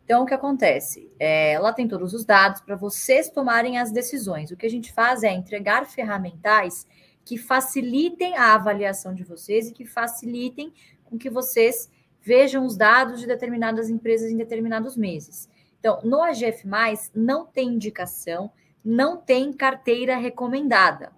Então, 0.03 0.23
o 0.23 0.25
que 0.25 0.33
acontece? 0.33 1.11
É, 1.19 1.59
lá 1.59 1.73
tem 1.73 1.85
todos 1.85 2.13
os 2.13 2.23
dados 2.23 2.61
para 2.61 2.77
vocês 2.77 3.29
tomarem 3.29 3.77
as 3.77 3.91
decisões. 3.91 4.51
O 4.51 4.55
que 4.55 4.65
a 4.65 4.69
gente 4.69 4.93
faz 4.93 5.21
é 5.21 5.33
entregar 5.33 5.85
ferramentais 5.85 6.87
que 7.25 7.37
facilitem 7.37 8.37
a 8.37 8.53
avaliação 8.53 9.13
de 9.13 9.25
vocês 9.25 9.67
e 9.67 9.73
que 9.73 9.85
facilitem 9.85 10.73
com 11.03 11.17
que 11.17 11.29
vocês 11.29 11.91
vejam 12.21 12.65
os 12.65 12.77
dados 12.77 13.19
de 13.19 13.27
determinadas 13.27 13.89
empresas 13.89 14.31
em 14.31 14.37
determinados 14.37 14.95
meses. 14.95 15.49
Então, 15.77 15.99
no 16.03 16.21
AGF, 16.21 16.65
não 17.13 17.45
tem 17.45 17.67
indicação, 17.67 18.49
não 18.83 19.17
tem 19.17 19.51
carteira 19.51 20.15
recomendada 20.15 21.11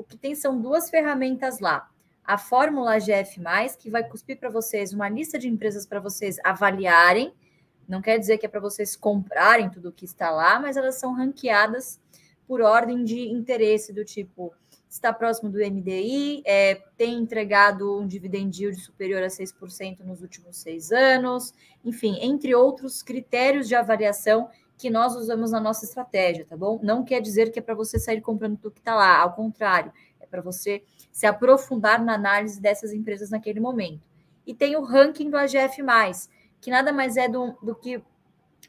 o 0.00 0.02
que 0.02 0.16
tem 0.16 0.34
são 0.34 0.58
duas 0.58 0.88
ferramentas 0.88 1.60
lá. 1.60 1.90
A 2.24 2.38
fórmula 2.38 2.98
GF, 2.98 3.38
que 3.78 3.90
vai 3.90 4.02
cuspir 4.02 4.38
para 4.38 4.48
vocês 4.48 4.94
uma 4.94 5.08
lista 5.10 5.38
de 5.38 5.46
empresas 5.46 5.84
para 5.84 6.00
vocês 6.00 6.38
avaliarem. 6.42 7.34
Não 7.86 8.00
quer 8.00 8.18
dizer 8.18 8.38
que 8.38 8.46
é 8.46 8.48
para 8.48 8.60
vocês 8.60 8.96
comprarem 8.96 9.68
tudo 9.68 9.92
que 9.92 10.06
está 10.06 10.30
lá, 10.30 10.58
mas 10.58 10.76
elas 10.78 10.94
são 10.94 11.12
ranqueadas 11.12 12.00
por 12.48 12.62
ordem 12.62 13.04
de 13.04 13.28
interesse, 13.28 13.92
do 13.92 14.04
tipo, 14.04 14.54
está 14.88 15.12
próximo 15.12 15.50
do 15.50 15.58
MDI, 15.58 16.42
é, 16.46 16.76
tem 16.96 17.18
entregado 17.18 18.00
um 18.00 18.06
dividend 18.06 18.58
yield 18.58 18.80
superior 18.80 19.22
a 19.22 19.28
6% 19.28 20.00
nos 20.00 20.22
últimos 20.22 20.56
seis 20.56 20.90
anos, 20.90 21.52
enfim, 21.84 22.18
entre 22.22 22.54
outros 22.54 23.02
critérios 23.02 23.68
de 23.68 23.74
avaliação 23.74 24.48
que 24.80 24.88
nós 24.88 25.14
usamos 25.14 25.50
na 25.50 25.60
nossa 25.60 25.84
estratégia, 25.84 26.46
tá 26.46 26.56
bom? 26.56 26.80
Não 26.82 27.04
quer 27.04 27.20
dizer 27.20 27.52
que 27.52 27.58
é 27.58 27.62
para 27.62 27.74
você 27.74 27.98
sair 27.98 28.22
comprando 28.22 28.56
tudo 28.56 28.72
que 28.72 28.80
está 28.80 28.94
lá, 28.94 29.18
ao 29.18 29.34
contrário, 29.34 29.92
é 30.18 30.24
para 30.24 30.40
você 30.40 30.82
se 31.12 31.26
aprofundar 31.26 32.02
na 32.02 32.14
análise 32.14 32.58
dessas 32.58 32.94
empresas 32.94 33.28
naquele 33.28 33.60
momento. 33.60 34.00
E 34.46 34.54
tem 34.54 34.76
o 34.76 34.82
ranking 34.82 35.28
do 35.28 35.36
AGF, 35.36 35.82
que 36.62 36.70
nada 36.70 36.94
mais 36.94 37.18
é 37.18 37.28
do, 37.28 37.52
do 37.62 37.74
que 37.74 38.02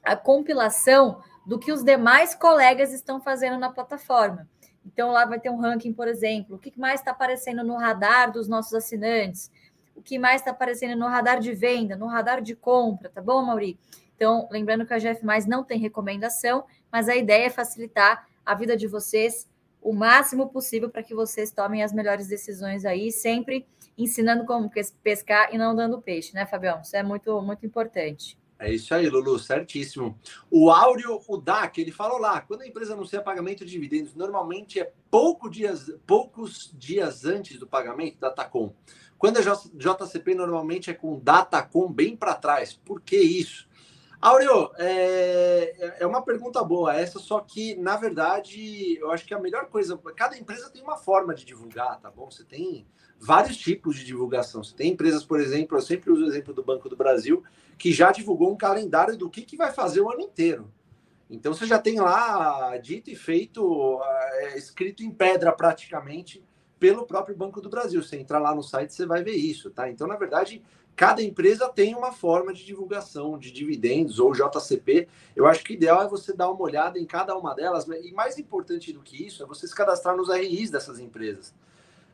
a 0.04 0.18
compilação 0.18 1.22
do 1.46 1.58
que 1.58 1.72
os 1.72 1.82
demais 1.82 2.36
colegas 2.36 2.92
estão 2.92 3.22
fazendo 3.22 3.58
na 3.58 3.72
plataforma. 3.72 4.50
Então, 4.86 5.12
lá 5.12 5.24
vai 5.24 5.40
ter 5.40 5.50
um 5.50 5.62
ranking, 5.62 5.94
por 5.94 6.10
exemplo, 6.10 6.58
o 6.58 6.60
que 6.60 6.78
mais 6.78 7.00
está 7.00 7.12
aparecendo 7.12 7.64
no 7.64 7.78
radar 7.78 8.34
dos 8.34 8.50
nossos 8.50 8.74
assinantes, 8.74 9.50
o 9.96 10.02
que 10.02 10.20
mais 10.20 10.42
está 10.42 10.52
aparecendo 10.52 11.00
no 11.00 11.08
radar 11.08 11.40
de 11.40 11.54
venda, 11.54 11.96
no 11.96 12.08
radar 12.08 12.42
de 12.42 12.54
compra, 12.54 13.10
tá 13.10 13.22
bom, 13.22 13.42
Mauri? 13.44 13.80
Então, 14.22 14.48
lembrando 14.52 14.86
que 14.86 14.94
a 14.94 15.00
GF 15.00 15.26
Mais 15.26 15.48
não 15.48 15.64
tem 15.64 15.80
recomendação, 15.80 16.64
mas 16.92 17.10
a 17.10 17.16
ideia 17.16 17.48
é 17.48 17.50
facilitar 17.50 18.28
a 18.46 18.54
vida 18.54 18.78
de 18.78 18.86
vocês 18.86 19.50
o 19.82 19.94
máximo 19.94 20.48
possível 20.50 20.92
para 20.92 21.02
que 21.02 21.16
vocês 21.16 21.50
tomem 21.50 21.82
as 21.82 21.92
melhores 21.92 22.28
decisões 22.28 22.86
aí, 22.86 23.12
sempre 23.12 23.66
ensinando 23.98 24.46
como 24.46 24.70
pescar 25.02 25.52
e 25.52 25.58
não 25.58 25.76
dando 25.76 26.00
peixe, 26.00 26.36
né, 26.36 26.46
Fabião? 26.46 26.82
Isso 26.82 26.96
é 26.96 27.02
muito, 27.02 27.42
muito 27.42 27.66
importante. 27.66 28.38
É 28.60 28.72
isso 28.72 28.94
aí, 28.94 29.10
Lulu, 29.10 29.40
certíssimo. 29.40 30.16
O 30.52 30.70
Áureo, 30.70 31.20
o 31.28 31.38
DAC, 31.38 31.82
ele 31.82 31.92
falou 31.92 32.20
lá, 32.20 32.42
quando 32.42 32.62
a 32.62 32.68
empresa 32.68 32.94
anuncia 32.94 33.24
pagamento 33.24 33.66
de 33.66 33.72
dividendos, 33.72 34.14
normalmente 34.14 34.80
é 34.80 34.94
pouco 35.10 35.50
dias, 35.50 35.92
poucos 36.06 36.72
dias 36.78 37.26
antes 37.26 37.58
do 37.58 37.66
pagamento 37.66 38.20
da 38.20 38.30
Tacom. 38.30 38.72
Quando 39.18 39.40
é 39.40 39.42
JCP, 39.42 40.36
normalmente 40.36 40.92
é 40.92 40.94
com 40.94 41.20
Datacom 41.20 41.92
bem 41.92 42.16
para 42.16 42.36
trás. 42.36 42.74
Por 42.74 43.02
que 43.02 43.18
isso? 43.18 43.71
Áureo, 44.22 44.70
é, 44.78 45.98
é 46.02 46.06
uma 46.06 46.22
pergunta 46.22 46.64
boa 46.64 46.96
essa, 46.96 47.18
só 47.18 47.40
que, 47.40 47.76
na 47.76 47.98
verdade, 47.98 48.96
eu 49.00 49.10
acho 49.10 49.26
que 49.26 49.34
a 49.34 49.40
melhor 49.40 49.66
coisa, 49.66 49.98
cada 50.16 50.38
empresa 50.38 50.70
tem 50.70 50.84
uma 50.84 50.96
forma 50.96 51.34
de 51.34 51.44
divulgar, 51.44 52.00
tá 52.00 52.12
bom? 52.12 52.30
Você 52.30 52.44
tem 52.44 52.86
vários 53.20 53.58
tipos 53.58 53.96
de 53.96 54.06
divulgação. 54.06 54.64
Você 54.64 54.76
tem 54.76 54.92
empresas, 54.92 55.24
por 55.24 55.40
exemplo, 55.40 55.76
eu 55.76 55.82
sempre 55.82 56.12
uso 56.12 56.24
o 56.24 56.28
exemplo 56.28 56.54
do 56.54 56.64
Banco 56.64 56.88
do 56.88 56.96
Brasil, 56.96 57.44
que 57.80 57.92
já 57.92 58.12
divulgou 58.12 58.52
um 58.52 58.58
calendário 58.58 59.18
do 59.18 59.30
que, 59.30 59.42
que 59.42 59.58
vai 59.58 59.72
fazer 59.72 60.02
o 60.02 60.12
ano 60.12 60.22
inteiro. 60.22 60.72
Então 61.28 61.54
você 61.54 61.66
já 61.66 61.80
tem 61.80 62.00
lá 62.00 62.78
dito 62.78 63.10
e 63.10 63.16
feito, 63.16 64.00
é, 64.04 64.58
escrito 64.58 65.02
em 65.02 65.10
pedra 65.10 65.52
praticamente 65.52 66.44
pelo 66.80 67.06
próprio 67.06 67.36
Banco 67.36 67.62
do 67.62 67.70
Brasil. 67.70 68.04
Você 68.04 68.18
entrar 68.18 68.40
lá 68.40 68.54
no 68.54 68.62
site, 68.62 68.94
você 68.94 69.06
vai 69.06 69.24
ver 69.24 69.36
isso, 69.36 69.70
tá? 69.70 69.90
Então, 69.90 70.08
na 70.08 70.16
verdade, 70.16 70.62
cada 70.96 71.22
empresa 71.22 71.68
tem 71.70 71.96
uma 71.96 72.12
forma 72.12 72.54
de 72.54 72.66
divulgação 72.66 73.38
de 73.38 73.52
dividendos 73.52 74.20
ou 74.20 74.34
JCP. 74.34 75.08
Eu 75.36 75.48
acho 75.48 75.64
que 75.64 75.74
o 75.74 75.76
ideal 75.76 76.02
é 76.04 76.08
você 76.08 76.34
dar 76.34 76.50
uma 76.50 76.62
olhada 76.62 77.00
em 77.00 77.06
cada 77.06 77.36
uma 77.36 77.56
delas, 77.56 77.88
né? 77.88 78.00
e 78.02 78.12
mais 78.12 78.38
importante 78.38 78.94
do 78.94 79.02
que 79.02 79.26
isso 79.26 79.44
é 79.44 79.46
você 79.46 79.68
se 79.68 79.76
cadastrar 79.76 80.16
nos 80.16 80.30
RIs 80.30 80.70
dessas 80.70 81.00
empresas. 81.00 81.54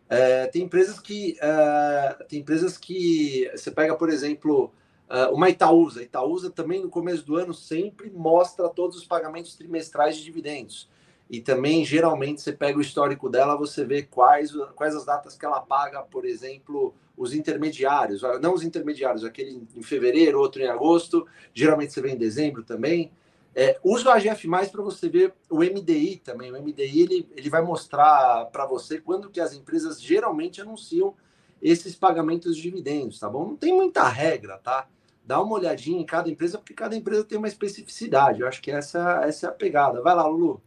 É, 0.10 0.48
tem 0.48 0.64
empresas 0.64 1.00
que 1.00 1.38
é, 1.42 2.26
tem 2.30 2.40
empresas 2.40 2.78
que 2.78 3.50
você 3.54 3.72
pega, 3.72 3.96
por 3.96 4.10
exemplo, 4.10 4.72
Uh, 5.10 5.34
uma 5.34 5.50
Itaúsa. 5.50 6.04
Itaúsa 6.04 6.50
também 6.50 6.82
no 6.82 6.90
começo 6.90 7.24
do 7.24 7.38
ano 7.38 7.54
sempre 7.54 8.10
mostra 8.10 8.68
todos 8.68 8.98
os 8.98 9.06
pagamentos 9.06 9.56
trimestrais 9.56 10.18
de 10.18 10.24
dividendos. 10.26 10.90
E 11.30 11.42
também, 11.42 11.84
geralmente, 11.84 12.42
você 12.42 12.54
pega 12.54 12.78
o 12.78 12.82
histórico 12.82 13.30
dela, 13.30 13.58
você 13.58 13.84
vê 13.84 14.04
quais, 14.04 14.52
quais 14.76 14.96
as 14.96 15.06
datas 15.06 15.36
que 15.36 15.46
ela 15.46 15.60
paga, 15.60 16.02
por 16.02 16.26
exemplo, 16.26 16.94
os 17.18 17.34
intermediários. 17.34 18.24
Ah, 18.24 18.40
não 18.40 18.54
os 18.54 18.64
intermediários, 18.64 19.26
aquele 19.26 19.68
em 19.76 19.84
fevereiro, 19.84 20.40
outro 20.40 20.62
em 20.62 20.68
agosto. 20.68 21.28
Geralmente 21.54 21.94
você 21.94 22.02
vê 22.02 22.12
em 22.12 22.18
dezembro 22.18 22.64
também. 22.64 23.12
É, 23.54 23.80
usa 23.84 24.08
o 24.08 24.12
AGF 24.12 24.48
para 24.72 24.84
você 24.84 25.10
ver 25.10 25.34
o 25.50 25.58
MDI 25.58 26.22
também. 26.24 26.52
O 26.52 26.62
MDI 26.62 27.02
ele, 27.02 27.30
ele 27.36 27.50
vai 27.50 27.62
mostrar 27.62 28.46
para 28.46 28.66
você 28.66 29.00
quando 29.02 29.30
que 29.30 29.42
as 29.42 29.54
empresas 29.54 30.02
geralmente 30.02 30.62
anunciam 30.62 31.14
esses 31.62 31.96
pagamentos 31.96 32.56
de 32.56 32.62
dividendos, 32.62 33.20
tá 33.20 33.28
bom? 33.28 33.48
Não 33.48 33.56
tem 33.56 33.74
muita 33.74 34.08
regra, 34.08 34.60
tá? 34.60 34.88
dá 35.28 35.42
uma 35.42 35.56
olhadinha 35.56 36.00
em 36.00 36.06
cada 36.06 36.30
empresa, 36.30 36.58
porque 36.58 36.74
cada 36.74 36.96
empresa 36.96 37.26
tem 37.26 37.38
uma 37.38 37.50
especificidade. 37.50 38.40
Eu 38.40 38.48
acho 38.48 38.62
que 38.62 38.72
essa, 38.72 39.22
essa 39.26 39.48
é 39.48 39.50
a 39.50 39.52
pegada. 39.52 40.02
Vai 40.02 40.16
lá, 40.16 40.26
Lulu. 40.26 40.62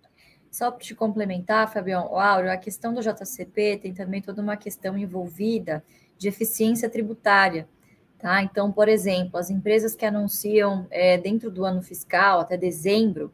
Só 0.51 0.71
para 0.71 0.85
te 0.85 0.95
complementar, 0.95 1.73
Fabião, 1.73 2.19
Áureo, 2.19 2.51
a 2.51 2.57
questão 2.57 2.93
do 2.93 3.01
JCP 3.01 3.79
tem 3.79 3.95
também 3.95 4.21
toda 4.21 4.43
uma 4.43 4.57
questão 4.57 4.99
envolvida 4.99 5.85
de 6.19 6.29
eficiência 6.29 6.89
tributária. 6.89 7.69
Tá? 8.19 8.43
Então, 8.43 8.71
por 8.71 8.89
exemplo, 8.89 9.39
as 9.39 9.49
empresas 9.49 9.95
que 9.95 10.05
anunciam 10.05 10.87
é, 10.91 11.17
dentro 11.17 11.51
do 11.51 11.65
ano 11.65 11.83
fiscal, 11.83 12.41
até 12.41 12.57
dezembro, 12.57 13.33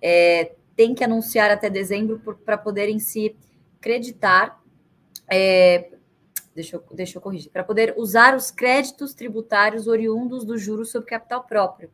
é, 0.00 0.52
tem 0.74 0.94
que 0.94 1.04
anunciar 1.04 1.50
até 1.50 1.70
dezembro 1.70 2.18
para 2.44 2.58
poderem 2.58 2.98
se 2.98 3.36
creditar 3.80 4.60
é, 5.28 5.90
deixa 6.54 6.76
eu, 6.76 6.84
deixa 6.92 7.18
eu 7.18 7.22
corrigir, 7.22 7.50
para 7.50 7.64
poder 7.64 7.94
usar 7.96 8.34
os 8.34 8.50
créditos 8.50 9.14
tributários 9.14 9.86
oriundos 9.86 10.44
do 10.44 10.56
juros 10.56 10.90
sobre 10.90 11.08
capital 11.08 11.44
próprio, 11.44 11.90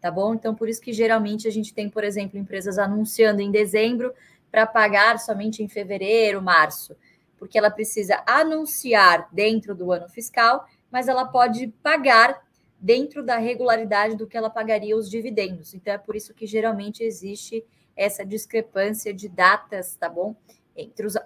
tá 0.00 0.10
bom? 0.10 0.34
Então, 0.34 0.54
por 0.54 0.68
isso 0.68 0.80
que 0.80 0.92
geralmente 0.92 1.46
a 1.46 1.50
gente 1.50 1.74
tem, 1.74 1.88
por 1.88 2.04
exemplo, 2.04 2.38
empresas 2.38 2.78
anunciando 2.78 3.42
em 3.42 3.50
dezembro 3.50 4.12
para 4.50 4.66
pagar 4.66 5.18
somente 5.18 5.62
em 5.62 5.68
fevereiro, 5.68 6.42
março, 6.42 6.96
porque 7.38 7.58
ela 7.58 7.70
precisa 7.70 8.22
anunciar 8.26 9.28
dentro 9.32 9.74
do 9.74 9.92
ano 9.92 10.08
fiscal, 10.08 10.66
mas 10.90 11.08
ela 11.08 11.24
pode 11.24 11.68
pagar 11.82 12.42
dentro 12.78 13.22
da 13.22 13.36
regularidade 13.36 14.16
do 14.16 14.26
que 14.26 14.36
ela 14.36 14.50
pagaria 14.50 14.96
os 14.96 15.10
dividendos. 15.10 15.74
Então, 15.74 15.92
é 15.92 15.98
por 15.98 16.16
isso 16.16 16.34
que 16.34 16.46
geralmente 16.46 17.02
existe 17.02 17.64
essa 17.94 18.24
discrepância 18.24 19.12
de 19.12 19.28
datas, 19.28 19.94
tá 19.96 20.08
bom? 20.08 20.34
Entre 20.74 21.06
os 21.06 21.16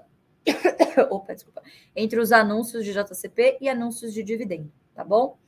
Opa, 1.11 1.35
desculpa. 1.35 1.63
Entre 1.95 2.19
os 2.19 2.33
anúncios 2.33 2.85
de 2.85 2.93
JCP 2.93 3.59
e 3.61 3.69
anúncios 3.69 4.13
de 4.13 4.23
dividendo, 4.23 4.71
tá 4.95 5.05
bom? 5.05 5.39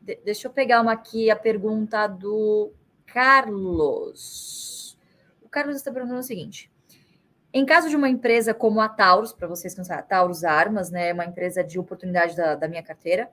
De 0.00 0.16
deixa 0.24 0.48
eu 0.48 0.52
pegar 0.52 0.80
uma 0.80 0.92
aqui, 0.92 1.30
a 1.30 1.36
pergunta 1.36 2.06
do 2.06 2.72
Carlos. 3.06 4.98
O 5.42 5.48
Carlos 5.48 5.76
está 5.76 5.92
perguntando 5.92 6.20
o 6.20 6.24
seguinte: 6.24 6.70
em 7.52 7.66
caso 7.66 7.88
de 7.88 7.96
uma 7.96 8.08
empresa 8.08 8.54
como 8.54 8.80
a 8.80 8.88
Taurus, 8.88 9.32
para 9.32 9.48
vocês 9.48 9.74
que 9.74 9.78
não 9.78 9.84
sabem, 9.84 10.04
a 10.04 10.06
Taurus 10.06 10.44
Armas, 10.44 10.90
né, 10.90 11.12
uma 11.12 11.24
empresa 11.24 11.64
de 11.64 11.78
oportunidade 11.78 12.36
da, 12.36 12.54
da 12.54 12.68
minha 12.68 12.82
carteira, 12.82 13.28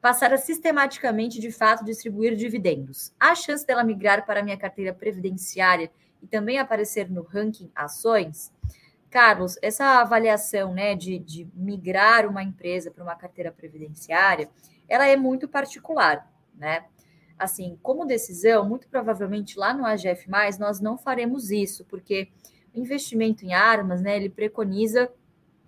passar 0.00 0.32
a 0.32 0.38
sistematicamente, 0.38 1.40
de 1.40 1.50
fato, 1.50 1.84
distribuir 1.84 2.36
dividendos, 2.36 3.12
há 3.18 3.34
chance 3.34 3.66
dela 3.66 3.82
migrar 3.82 4.24
para 4.24 4.38
a 4.38 4.42
minha 4.42 4.56
carteira 4.56 4.94
previdenciária 4.94 5.90
e 6.22 6.26
também 6.28 6.58
aparecer 6.58 7.10
no 7.10 7.22
ranking 7.22 7.70
ações? 7.74 8.52
Carlos, 9.10 9.58
essa 9.62 10.00
avaliação 10.00 10.72
né, 10.72 10.94
de, 10.94 11.18
de 11.18 11.48
migrar 11.54 12.28
uma 12.28 12.42
empresa 12.42 12.90
para 12.90 13.02
uma 13.02 13.16
carteira 13.16 13.50
previdenciária, 13.50 14.48
ela 14.88 15.06
é 15.06 15.16
muito 15.16 15.48
particular, 15.48 16.30
né? 16.54 16.84
Assim, 17.38 17.78
como 17.82 18.06
decisão, 18.06 18.66
muito 18.66 18.88
provavelmente 18.88 19.58
lá 19.58 19.74
no 19.74 19.84
AGF+, 19.84 20.26
nós 20.58 20.80
não 20.80 20.96
faremos 20.96 21.50
isso, 21.50 21.84
porque 21.84 22.28
o 22.74 22.78
investimento 22.78 23.44
em 23.44 23.52
armas, 23.52 24.00
né, 24.00 24.16
ele 24.16 24.30
preconiza 24.30 25.10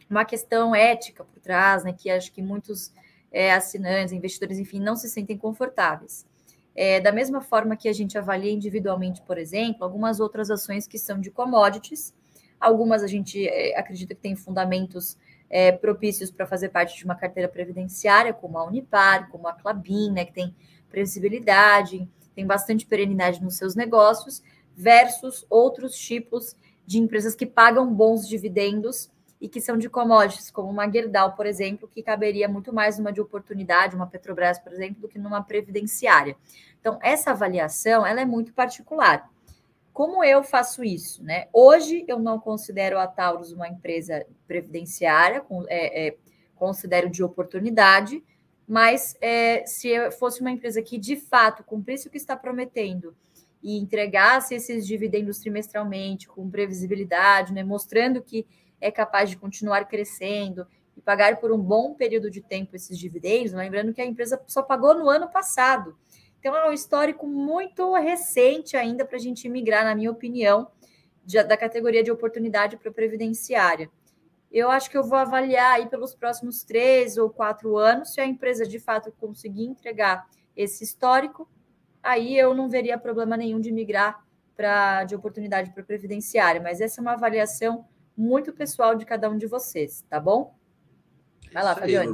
uma 0.08 0.24
questão 0.24 0.74
ética 0.74 1.24
por 1.24 1.38
trás, 1.40 1.84
né, 1.84 1.92
que 1.92 2.08
acho 2.08 2.32
que 2.32 2.40
muitos 2.40 2.90
é, 3.30 3.52
assinantes, 3.52 4.14
investidores, 4.14 4.58
enfim, 4.58 4.80
não 4.80 4.96
se 4.96 5.10
sentem 5.10 5.36
confortáveis. 5.36 6.26
É, 6.74 7.00
da 7.00 7.12
mesma 7.12 7.42
forma 7.42 7.76
que 7.76 7.88
a 7.88 7.92
gente 7.92 8.16
avalia 8.16 8.52
individualmente, 8.52 9.20
por 9.22 9.36
exemplo, 9.36 9.84
algumas 9.84 10.20
outras 10.20 10.50
ações 10.50 10.86
que 10.86 10.98
são 10.98 11.20
de 11.20 11.30
commodities, 11.30 12.14
Algumas 12.60 13.02
a 13.02 13.06
gente 13.06 13.46
é, 13.46 13.78
acredita 13.78 14.14
que 14.14 14.20
tem 14.20 14.34
fundamentos 14.34 15.16
é, 15.50 15.72
propícios 15.72 16.30
para 16.30 16.46
fazer 16.46 16.68
parte 16.68 16.96
de 16.96 17.04
uma 17.04 17.14
carteira 17.14 17.48
previdenciária, 17.48 18.32
como 18.32 18.58
a 18.58 18.64
Unipar, 18.64 19.30
como 19.30 19.48
a 19.48 19.52
Clabin, 19.52 20.12
né, 20.12 20.24
que 20.24 20.32
tem 20.32 20.54
previsibilidade, 20.90 22.08
tem 22.34 22.46
bastante 22.46 22.86
perenidade 22.86 23.42
nos 23.42 23.56
seus 23.56 23.74
negócios, 23.74 24.42
versus 24.76 25.44
outros 25.50 25.96
tipos 25.96 26.56
de 26.86 26.98
empresas 26.98 27.34
que 27.34 27.44
pagam 27.44 27.92
bons 27.92 28.28
dividendos 28.28 29.10
e 29.40 29.48
que 29.48 29.60
são 29.60 29.76
de 29.76 29.88
commodities, 29.88 30.50
como 30.50 30.68
uma 30.68 30.90
Gerdau, 30.90 31.34
por 31.34 31.46
exemplo, 31.46 31.88
que 31.88 32.02
caberia 32.02 32.48
muito 32.48 32.72
mais 32.72 32.98
numa 32.98 33.12
de 33.12 33.20
oportunidade, 33.20 33.94
uma 33.94 34.06
Petrobras, 34.06 34.58
por 34.58 34.72
exemplo, 34.72 35.02
do 35.02 35.08
que 35.08 35.18
numa 35.18 35.42
previdenciária. 35.42 36.36
Então, 36.80 36.98
essa 37.02 37.30
avaliação 37.30 38.06
ela 38.06 38.20
é 38.20 38.24
muito 38.24 38.52
particular. 38.52 39.28
Como 39.98 40.22
eu 40.22 40.44
faço 40.44 40.84
isso? 40.84 41.24
Né? 41.24 41.48
Hoje 41.52 42.04
eu 42.06 42.20
não 42.20 42.38
considero 42.38 43.00
a 43.00 43.06
Taurus 43.08 43.50
uma 43.50 43.66
empresa 43.66 44.24
previdenciária, 44.46 45.44
é, 45.66 46.06
é, 46.06 46.16
considero 46.54 47.10
de 47.10 47.20
oportunidade, 47.20 48.22
mas 48.64 49.16
é, 49.20 49.66
se 49.66 49.88
fosse 50.12 50.40
uma 50.40 50.52
empresa 50.52 50.80
que 50.82 50.98
de 50.98 51.16
fato 51.16 51.64
cumprisse 51.64 52.06
o 52.06 52.12
que 52.12 52.16
está 52.16 52.36
prometendo 52.36 53.12
e 53.60 53.76
entregasse 53.76 54.54
esses 54.54 54.86
dividendos 54.86 55.40
trimestralmente 55.40 56.28
com 56.28 56.48
previsibilidade, 56.48 57.52
né, 57.52 57.64
mostrando 57.64 58.22
que 58.22 58.46
é 58.80 58.92
capaz 58.92 59.28
de 59.28 59.36
continuar 59.36 59.86
crescendo 59.86 60.64
e 60.96 61.00
pagar 61.00 61.38
por 61.38 61.50
um 61.50 61.58
bom 61.58 61.94
período 61.94 62.30
de 62.30 62.40
tempo 62.40 62.76
esses 62.76 62.96
dividendos, 62.96 63.52
lembrando 63.52 63.92
que 63.92 64.00
a 64.00 64.06
empresa 64.06 64.40
só 64.46 64.62
pagou 64.62 64.94
no 64.94 65.10
ano 65.10 65.28
passado. 65.28 65.98
Então, 66.38 66.54
é 66.56 66.68
um 66.68 66.72
histórico 66.72 67.26
muito 67.26 67.94
recente 67.94 68.76
ainda 68.76 69.04
para 69.04 69.16
a 69.16 69.20
gente 69.20 69.48
migrar, 69.48 69.84
na 69.84 69.94
minha 69.94 70.10
opinião, 70.10 70.70
de, 71.24 71.42
da 71.42 71.56
categoria 71.56 72.02
de 72.02 72.10
oportunidade 72.10 72.76
para 72.76 72.90
previdenciária. 72.90 73.90
Eu 74.50 74.70
acho 74.70 74.90
que 74.90 74.96
eu 74.96 75.04
vou 75.04 75.18
avaliar 75.18 75.74
aí 75.74 75.86
pelos 75.86 76.14
próximos 76.14 76.62
três 76.62 77.18
ou 77.18 77.28
quatro 77.28 77.76
anos, 77.76 78.14
se 78.14 78.20
a 78.20 78.26
empresa 78.26 78.66
de 78.66 78.78
fato 78.78 79.12
conseguir 79.20 79.64
entregar 79.64 80.26
esse 80.56 80.82
histórico, 80.82 81.48
aí 82.02 82.36
eu 82.36 82.54
não 82.54 82.68
veria 82.68 82.96
problema 82.98 83.36
nenhum 83.36 83.60
de 83.60 83.70
migrar 83.70 84.24
pra, 84.56 85.04
de 85.04 85.14
oportunidade 85.14 85.70
para 85.70 85.84
previdenciária, 85.84 86.60
mas 86.60 86.80
essa 86.80 87.00
é 87.00 87.02
uma 87.02 87.12
avaliação 87.12 87.86
muito 88.16 88.52
pessoal 88.52 88.96
de 88.96 89.04
cada 89.04 89.30
um 89.30 89.36
de 89.36 89.46
vocês, 89.46 90.02
tá 90.08 90.18
bom? 90.18 90.57
Vai 91.52 91.62
lá, 91.62 91.74
Fabiane. 91.74 92.12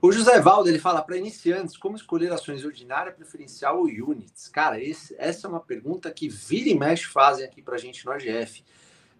O 0.00 0.12
José 0.12 0.40
Valdo, 0.40 0.68
ele 0.68 0.78
fala 0.78 1.02
para 1.02 1.16
iniciantes, 1.16 1.76
como 1.76 1.96
escolher 1.96 2.32
ações 2.32 2.64
ordinária, 2.64 3.12
preferencial 3.12 3.78
ou 3.78 3.84
units? 3.84 4.48
Cara, 4.48 4.80
esse, 4.80 5.14
essa 5.18 5.46
é 5.46 5.50
uma 5.50 5.60
pergunta 5.60 6.10
que 6.10 6.28
vira 6.28 6.68
e 6.68 6.78
mexe 6.78 7.06
fazem 7.06 7.44
aqui 7.44 7.60
para 7.60 7.74
a 7.74 7.78
gente 7.78 8.06
no 8.06 8.12
AGF. 8.12 8.62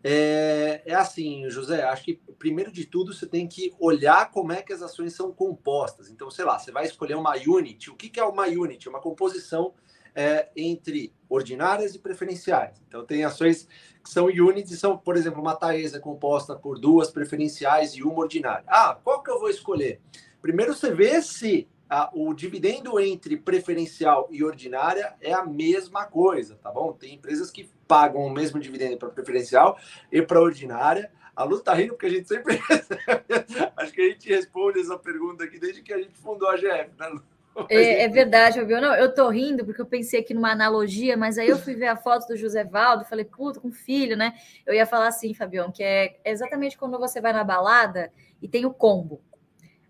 É, 0.05 0.83
é, 0.87 0.95
assim, 0.95 1.50
José, 1.50 1.83
acho 1.83 2.05
que 2.05 2.21
primeiro 2.38 2.71
de 2.71 2.85
tudo 2.85 3.12
você 3.12 3.26
tem 3.26 3.49
que 3.49 3.75
olhar 3.81 4.31
como 4.31 4.52
é 4.52 4.62
que 4.62 4.73
as 4.73 4.81
ações 4.81 5.12
são 5.12 5.33
compostas. 5.33 6.09
Então, 6.09 6.31
sei 6.31 6.45
lá, 6.45 6.59
você 6.59 6.71
vai 6.71 6.85
escolher 6.87 7.17
uma 7.17 7.35
unit. 7.37 7.90
O 7.90 7.97
que, 7.97 8.09
que 8.09 8.21
é 8.21 8.25
uma 8.25 8.47
unit? 8.47 8.88
Uma 8.88 9.00
composição 9.00 9.75
é, 10.19 10.49
entre 10.57 11.15
ordinárias 11.29 11.95
e 11.95 11.99
preferenciais. 12.01 12.83
Então, 12.89 13.07
tem 13.07 13.23
ações 13.23 13.69
que 14.03 14.11
são 14.11 14.25
units 14.27 14.73
e 14.73 14.77
são, 14.77 14.99
por 14.99 15.17
exemplo, 15.17 15.41
uma 15.41 15.55
Taesa 15.55 16.01
composta 16.01 16.57
por 16.57 16.77
duas 16.77 17.09
preferenciais 17.09 17.95
e 17.95 18.03
uma 18.03 18.19
ordinária. 18.19 18.65
Ah, 18.67 18.99
qual 19.05 19.23
que 19.23 19.31
eu 19.31 19.39
vou 19.39 19.49
escolher? 19.49 20.01
Primeiro 20.43 20.75
você 20.75 20.93
vê 20.93 21.23
se 21.23 21.69
ah, 21.89 22.11
o 22.13 22.35
dividendo 22.35 22.99
entre 22.99 23.37
preferencial 23.37 24.27
e 24.29 24.43
ordinária 24.43 25.15
é 25.21 25.33
a 25.33 25.47
mesma 25.47 26.05
coisa, 26.05 26.57
tá 26.57 26.73
bom? 26.73 26.93
Tem 26.93 27.15
empresas 27.15 27.49
que 27.49 27.71
pagam 27.87 28.23
o 28.23 28.31
mesmo 28.31 28.59
dividendo 28.59 28.97
para 28.97 29.11
preferencial 29.11 29.79
e 30.11 30.21
para 30.21 30.41
ordinária. 30.41 31.13
A 31.37 31.45
Lu 31.45 31.61
tá 31.61 31.75
rindo 31.75 31.91
porque 31.91 32.07
a 32.07 32.11
gente 32.11 32.27
sempre 32.27 32.59
Acho 33.77 33.93
que 33.93 34.01
a 34.01 34.09
gente 34.09 34.29
responde 34.29 34.81
essa 34.81 34.99
pergunta 34.99 35.45
aqui 35.45 35.61
desde 35.61 35.81
que 35.81 35.93
a 35.93 35.99
gente 35.99 36.19
fundou 36.19 36.49
a 36.49 36.57
GF, 36.57 36.91
né, 36.99 37.07
Lu? 37.07 37.23
É, 37.69 38.05
é, 38.05 38.09
verdade, 38.09 38.61
Fabio. 38.61 38.81
Não, 38.81 38.95
eu 38.95 39.12
tô 39.12 39.29
rindo 39.29 39.65
porque 39.65 39.81
eu 39.81 39.87
pensei 39.87 40.21
aqui 40.21 40.33
numa 40.33 40.53
analogia, 40.53 41.17
mas 41.17 41.38
aí 41.38 41.49
eu 41.49 41.59
fui 41.59 41.75
ver 41.75 41.88
a 41.88 41.97
foto 41.97 42.29
do 42.29 42.37
José 42.37 42.65
Valdo, 42.65 43.05
falei, 43.05 43.25
puta, 43.25 43.61
com 43.61 43.73
filho, 43.73 44.17
né? 44.17 44.35
Eu 44.65 44.75
ia 44.75 44.87
falar 44.87 45.09
assim, 45.09 45.35
Fabião, 45.35 45.73
que 45.73 45.83
é 45.83 46.21
exatamente 46.25 46.79
quando 46.79 46.99
você 46.99 47.21
vai 47.21 47.33
na 47.33 47.43
balada 47.43 48.12
e 48.41 48.49
tem 48.49 48.65
o 48.65 48.73
combo. 48.73 49.21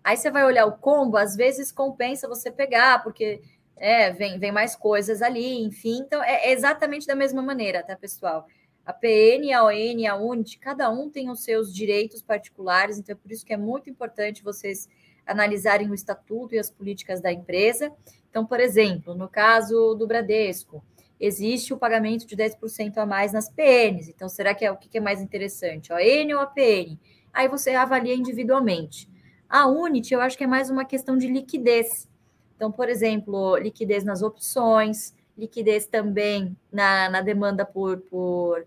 Aí 0.03 0.17
você 0.17 0.31
vai 0.31 0.43
olhar 0.45 0.65
o 0.65 0.77
combo, 0.77 1.17
às 1.17 1.35
vezes 1.35 1.71
compensa 1.71 2.27
você 2.27 2.49
pegar, 2.49 3.03
porque 3.03 3.41
é, 3.75 4.11
vem, 4.11 4.39
vem 4.39 4.51
mais 4.51 4.75
coisas 4.75 5.21
ali, 5.21 5.61
enfim. 5.63 5.99
Então, 5.99 6.23
é 6.23 6.51
exatamente 6.51 7.05
da 7.05 7.15
mesma 7.15 7.41
maneira, 7.41 7.83
tá, 7.83 7.95
pessoal? 7.95 8.47
A 8.85 8.93
PN, 8.93 9.53
a 9.53 9.65
ON, 9.65 10.07
a 10.09 10.15
UNIT, 10.15 10.57
cada 10.57 10.89
um 10.89 11.09
tem 11.09 11.29
os 11.29 11.43
seus 11.43 11.73
direitos 11.73 12.23
particulares, 12.23 12.97
então 12.97 13.13
é 13.13 13.15
por 13.15 13.31
isso 13.31 13.45
que 13.45 13.53
é 13.53 13.57
muito 13.57 13.89
importante 13.89 14.43
vocês 14.43 14.89
analisarem 15.29 15.89
o 15.89 15.93
estatuto 15.93 16.55
e 16.55 16.59
as 16.59 16.69
políticas 16.69 17.21
da 17.21 17.31
empresa. 17.31 17.91
Então, 18.29 18.45
por 18.45 18.59
exemplo, 18.59 19.13
no 19.13 19.27
caso 19.27 19.93
do 19.95 20.07
Bradesco, 20.07 20.83
existe 21.19 21.73
o 21.73 21.77
pagamento 21.77 22.25
de 22.25 22.35
10% 22.35 22.97
a 22.97 23.05
mais 23.05 23.31
nas 23.33 23.49
PNs. 23.49 24.09
Então, 24.09 24.27
será 24.27 24.53
que 24.55 24.65
é 24.65 24.71
o 24.71 24.77
que 24.77 24.97
é 24.97 25.01
mais 25.01 25.21
interessante, 25.21 25.91
a 25.91 25.97
ON 25.97 26.35
ou 26.35 26.39
a 26.39 26.45
PN? 26.45 26.97
Aí 27.33 27.47
você 27.47 27.71
avalia 27.71 28.15
individualmente. 28.15 29.09
A 29.47 29.67
Unity, 29.67 30.13
eu 30.13 30.21
acho 30.21 30.37
que 30.37 30.43
é 30.43 30.47
mais 30.47 30.69
uma 30.69 30.85
questão 30.85 31.17
de 31.17 31.27
liquidez. 31.27 32.07
Então, 32.55 32.71
por 32.71 32.89
exemplo, 32.89 33.57
liquidez 33.57 34.03
nas 34.03 34.21
opções, 34.21 35.13
liquidez 35.37 35.87
também 35.87 36.55
na, 36.71 37.09
na 37.09 37.21
demanda 37.21 37.65
por, 37.65 37.97
por, 38.01 38.65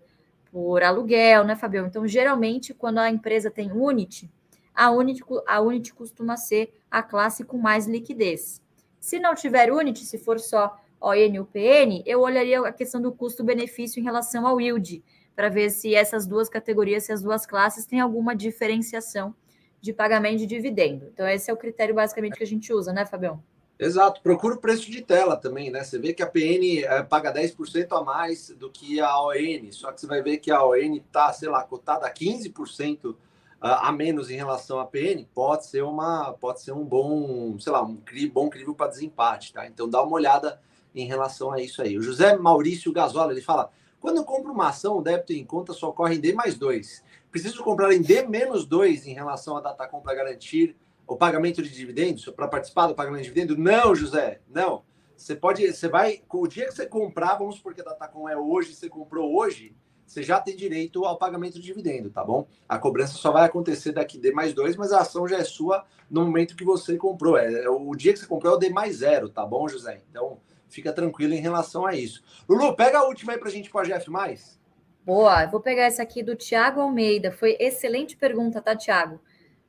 por 0.51 0.83
aluguel, 0.83 1.43
né, 1.43 1.55
Fabião? 1.55 1.85
Então, 1.85 2.07
geralmente, 2.07 2.73
quando 2.73 2.97
a 2.99 3.09
empresa 3.09 3.49
tem 3.49 3.71
Unity, 3.71 4.29
a 4.75 4.91
Unity, 4.91 5.21
a 5.47 5.61
Unity 5.61 5.93
costuma 5.93 6.37
ser 6.37 6.73
a 6.89 7.01
classe 7.01 7.43
com 7.43 7.57
mais 7.57 7.87
liquidez. 7.87 8.61
Se 8.99 9.19
não 9.19 9.35
tiver 9.35 9.71
Unity, 9.71 10.05
se 10.05 10.17
for 10.17 10.39
só 10.39 10.77
ON 11.01 11.39
ou 11.39 11.45
PN, 11.45 12.01
eu 12.05 12.21
olharia 12.21 12.61
a 12.61 12.71
questão 12.71 13.01
do 13.01 13.11
custo-benefício 13.11 13.99
em 13.99 14.03
relação 14.03 14.47
ao 14.47 14.61
yield, 14.61 15.03
para 15.35 15.49
ver 15.49 15.69
se 15.69 15.93
essas 15.93 16.25
duas 16.25 16.47
categorias, 16.47 17.03
se 17.03 17.11
as 17.11 17.21
duas 17.21 17.45
classes 17.45 17.85
têm 17.85 17.99
alguma 17.99 18.35
diferenciação 18.35 19.35
de 19.81 19.91
pagamento 19.91 20.37
de 20.37 20.45
dividendo. 20.45 21.09
Então, 21.13 21.27
esse 21.27 21.51
é 21.51 21.53
o 21.53 21.57
critério 21.57 21.93
basicamente 21.93 22.37
que 22.37 22.43
a 22.43 22.47
gente 22.47 22.71
usa, 22.71 22.93
né, 22.93 23.05
Fabião? 23.05 23.43
Exato, 23.77 24.21
procura 24.21 24.55
o 24.55 24.59
preço 24.59 24.89
de 24.89 25.01
tela 25.01 25.35
também, 25.35 25.69
né? 25.69 25.83
Você 25.83 25.99
vê 25.99 26.13
que 26.13 26.23
a 26.23 26.27
PN 26.27 26.85
é, 26.85 27.03
paga 27.03 27.33
10% 27.33 27.87
a 27.91 28.01
mais 28.01 28.49
do 28.49 28.69
que 28.69 29.01
a 29.01 29.19
ON, 29.19 29.71
só 29.71 29.91
que 29.91 29.99
você 29.99 30.07
vai 30.07 30.21
ver 30.21 30.37
que 30.37 30.51
a 30.51 30.63
ON 30.63 30.95
está, 30.95 31.33
sei 31.33 31.49
lá, 31.49 31.63
cotada 31.63 32.05
a 32.05 32.13
15% 32.13 33.15
a 33.63 33.91
menos 33.93 34.29
em 34.29 34.35
relação 34.35 34.77
à 34.77 34.85
PN, 34.85 35.25
pode 35.33 35.65
ser 35.67 35.83
uma, 35.83 36.33
pode 36.33 36.61
ser 36.61 36.73
um 36.73 36.83
bom, 36.83 37.57
sei 37.59 37.71
lá, 37.71 37.81
um 37.81 37.97
bom 38.31 38.49
crivo 38.49 38.75
para 38.75 38.89
desempate, 38.89 39.53
tá? 39.53 39.65
Então 39.65 39.89
dá 39.89 40.03
uma 40.03 40.15
olhada 40.15 40.59
em 40.93 41.07
relação 41.07 41.49
a 41.49 41.61
isso 41.61 41.81
aí. 41.81 41.97
O 41.97 42.01
José 42.01 42.35
Maurício 42.35 42.91
Gasola, 42.91 43.31
ele 43.31 43.41
fala: 43.41 43.71
quando 44.01 44.17
eu 44.17 44.25
compro 44.25 44.51
uma 44.51 44.67
ação, 44.67 44.97
o 44.97 45.01
débito 45.01 45.31
em 45.31 45.45
conta 45.45 45.71
só 45.71 45.89
ocorre 45.89 46.15
em 46.15 46.19
D 46.19 46.33
mais 46.33 46.57
2. 46.57 47.03
Preciso 47.31 47.63
comprar 47.63 47.93
em 47.93 48.01
D 48.01 48.27
menos 48.27 48.65
2 48.65 49.07
em 49.07 49.13
relação 49.13 49.55
à 49.55 49.61
data 49.61 49.87
compra 49.87 50.13
garantir 50.13 50.75
o 51.07 51.15
pagamento 51.15 51.61
de 51.61 51.69
dividendos 51.69 52.25
para 52.35 52.49
participar 52.49 52.87
do 52.87 52.95
pagamento 52.95 53.21
de 53.21 53.29
dividendo? 53.29 53.57
Não, 53.57 53.95
José, 53.95 54.41
não. 54.49 54.83
Você 55.15 55.37
pode, 55.37 55.71
você 55.71 55.87
vai, 55.87 56.21
o 56.29 56.47
dia 56.47 56.65
que 56.65 56.73
você 56.73 56.85
comprar, 56.85 57.37
vamos 57.37 57.55
supor 57.55 57.73
que 57.73 57.79
a 57.79 57.83
Datacom 57.85 58.27
é 58.27 58.35
hoje, 58.35 58.75
você 58.75 58.89
comprou 58.89 59.33
hoje, 59.33 59.73
você 60.05 60.21
já 60.21 60.39
tem 60.39 60.55
direito 60.55 61.05
ao 61.05 61.17
pagamento 61.17 61.55
de 61.55 61.61
dividendo, 61.61 62.09
tá 62.09 62.23
bom? 62.23 62.47
A 62.67 62.77
cobrança 62.77 63.13
só 63.13 63.31
vai 63.31 63.45
acontecer 63.45 63.91
daqui 63.91 64.17
D 64.17 64.31
mais 64.31 64.53
dois, 64.53 64.75
mas 64.75 64.91
a 64.91 65.01
ação 65.01 65.27
já 65.27 65.37
é 65.37 65.43
sua 65.43 65.85
no 66.09 66.25
momento 66.25 66.55
que 66.55 66.63
você 66.63 66.97
comprou. 66.97 67.37
É, 67.37 67.63
é 67.63 67.69
o 67.69 67.95
dia 67.95 68.13
que 68.13 68.19
você 68.19 68.25
comprou 68.25 68.53
é 68.53 68.55
o 68.55 68.59
D 68.59 68.69
mais 68.69 68.97
zero, 68.97 69.29
tá 69.29 69.45
bom, 69.45 69.67
José? 69.67 70.01
Então 70.09 70.39
fica 70.69 70.91
tranquilo 70.91 71.33
em 71.33 71.39
relação 71.39 71.85
a 71.85 71.95
isso. 71.95 72.23
Lulu, 72.47 72.75
pega 72.75 72.99
a 72.99 73.07
última 73.07 73.33
aí 73.33 73.39
para 73.39 73.49
a 73.49 73.51
gente 73.51 73.69
para 73.69 73.85
GF 73.85 74.09
mais. 74.09 74.59
Boa, 75.05 75.45
vou 75.47 75.59
pegar 75.59 75.83
essa 75.83 76.01
aqui 76.01 76.23
do 76.23 76.35
Tiago 76.35 76.79
Almeida. 76.79 77.31
Foi 77.31 77.57
excelente 77.59 78.15
pergunta, 78.15 78.61
tá, 78.61 78.75
Tiago? 78.75 79.19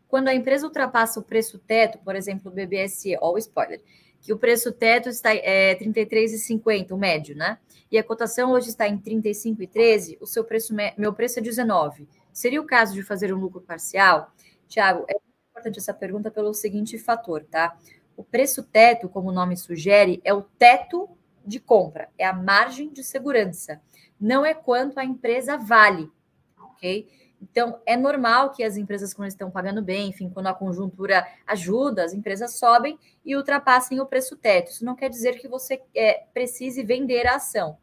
Quando 0.07 0.29
a 0.29 0.35
empresa 0.35 0.67
ultrapassa 0.67 1.19
o 1.19 1.25
preço 1.25 1.59
teto, 1.59 1.99
por 1.99 2.15
exemplo, 2.15 2.51
o 2.51 2.55
BBSE, 2.55 3.17
ó, 3.21 3.33
o 3.33 3.39
spoiler, 3.39 3.83
que 4.25 4.33
o 4.33 4.39
preço 4.39 4.73
teto 4.73 5.11
está 5.11 5.35
é, 5.35 5.75
33,50, 5.75 6.93
o 6.93 6.97
médio, 6.97 7.37
né? 7.37 7.59
E 7.93 7.99
a 7.99 8.03
cotação 8.03 8.53
hoje 8.53 8.71
está 8.71 8.89
em 8.89 8.99
35,13, 8.99 10.17
o 10.19 10.27
seu 10.27 10.43
preço, 10.43 10.75
meu 10.97 11.13
preço 11.13 11.39
é 11.41 11.43
19. 11.43 12.09
Seria 12.33 12.59
o 12.59 12.65
caso 12.65 12.95
de 12.95 13.03
fazer 13.03 13.35
um 13.35 13.39
lucro 13.39 13.61
parcial? 13.61 14.33
Tiago, 14.67 15.05
é 15.11 15.17
importante 15.51 15.79
essa 15.79 15.93
pergunta 15.93 16.31
pelo 16.31 16.55
seguinte 16.55 16.97
fator, 16.97 17.45
tá? 17.45 17.77
O 18.17 18.25
preço 18.25 18.63
teto, 18.63 19.11
como 19.11 19.29
o 19.29 19.33
nome 19.33 19.59
sugere, 19.59 20.23
é 20.25 20.33
o 20.33 20.41
teto 20.41 21.07
de 21.45 21.61
compra, 21.61 22.09
é 22.17 22.25
a 22.25 22.33
margem 22.33 22.91
de 22.91 23.05
segurança, 23.05 23.83
não 24.19 24.47
é 24.47 24.55
quanto 24.55 24.99
a 24.99 25.05
empresa 25.05 25.59
vale, 25.59 26.11
ok? 26.59 27.07
Então, 27.51 27.79
é 27.85 27.95
normal 27.95 28.53
que 28.53 28.65
as 28.65 28.77
empresas, 28.79 29.13
quando 29.13 29.29
estão 29.29 29.51
pagando 29.51 29.83
bem, 29.83 30.09
enfim, 30.09 30.31
quando 30.31 30.47
a 30.47 30.55
conjuntura 30.55 31.27
ajuda, 31.47 32.03
as 32.03 32.15
empresas 32.15 32.55
sobem 32.55 32.99
e 33.25 33.37
ultrapassem 33.37 34.01
o 34.01 34.07
preço 34.07 34.35
teto. 34.37 34.71
Isso 34.71 34.85
não 34.85 34.97
quer 34.97 35.11
dizer 35.11 35.39
que 35.39 35.47
você 35.47 35.83
é, 35.95 36.25
precise 36.33 36.83
vender 36.83 37.27
a 37.27 37.37
ação. 37.37 37.77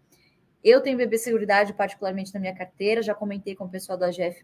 Eu 0.63 0.81
tenho 0.81 0.97
BB 0.97 1.17
Seguridade 1.17 1.73
particularmente 1.73 2.33
na 2.33 2.39
minha 2.39 2.55
carteira, 2.55 3.03
já 3.03 3.13
comentei 3.13 3.55
com 3.55 3.65
o 3.65 3.69
pessoal 3.69 3.97
da 3.97 4.09
GF+, 4.09 4.41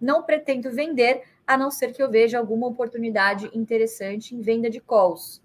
não 0.00 0.22
pretendo 0.24 0.70
vender, 0.70 1.22
a 1.46 1.56
não 1.56 1.70
ser 1.70 1.92
que 1.92 2.02
eu 2.02 2.10
veja 2.10 2.38
alguma 2.38 2.66
oportunidade 2.66 3.48
interessante 3.54 4.34
em 4.34 4.40
venda 4.40 4.68
de 4.68 4.80
calls. 4.80 5.40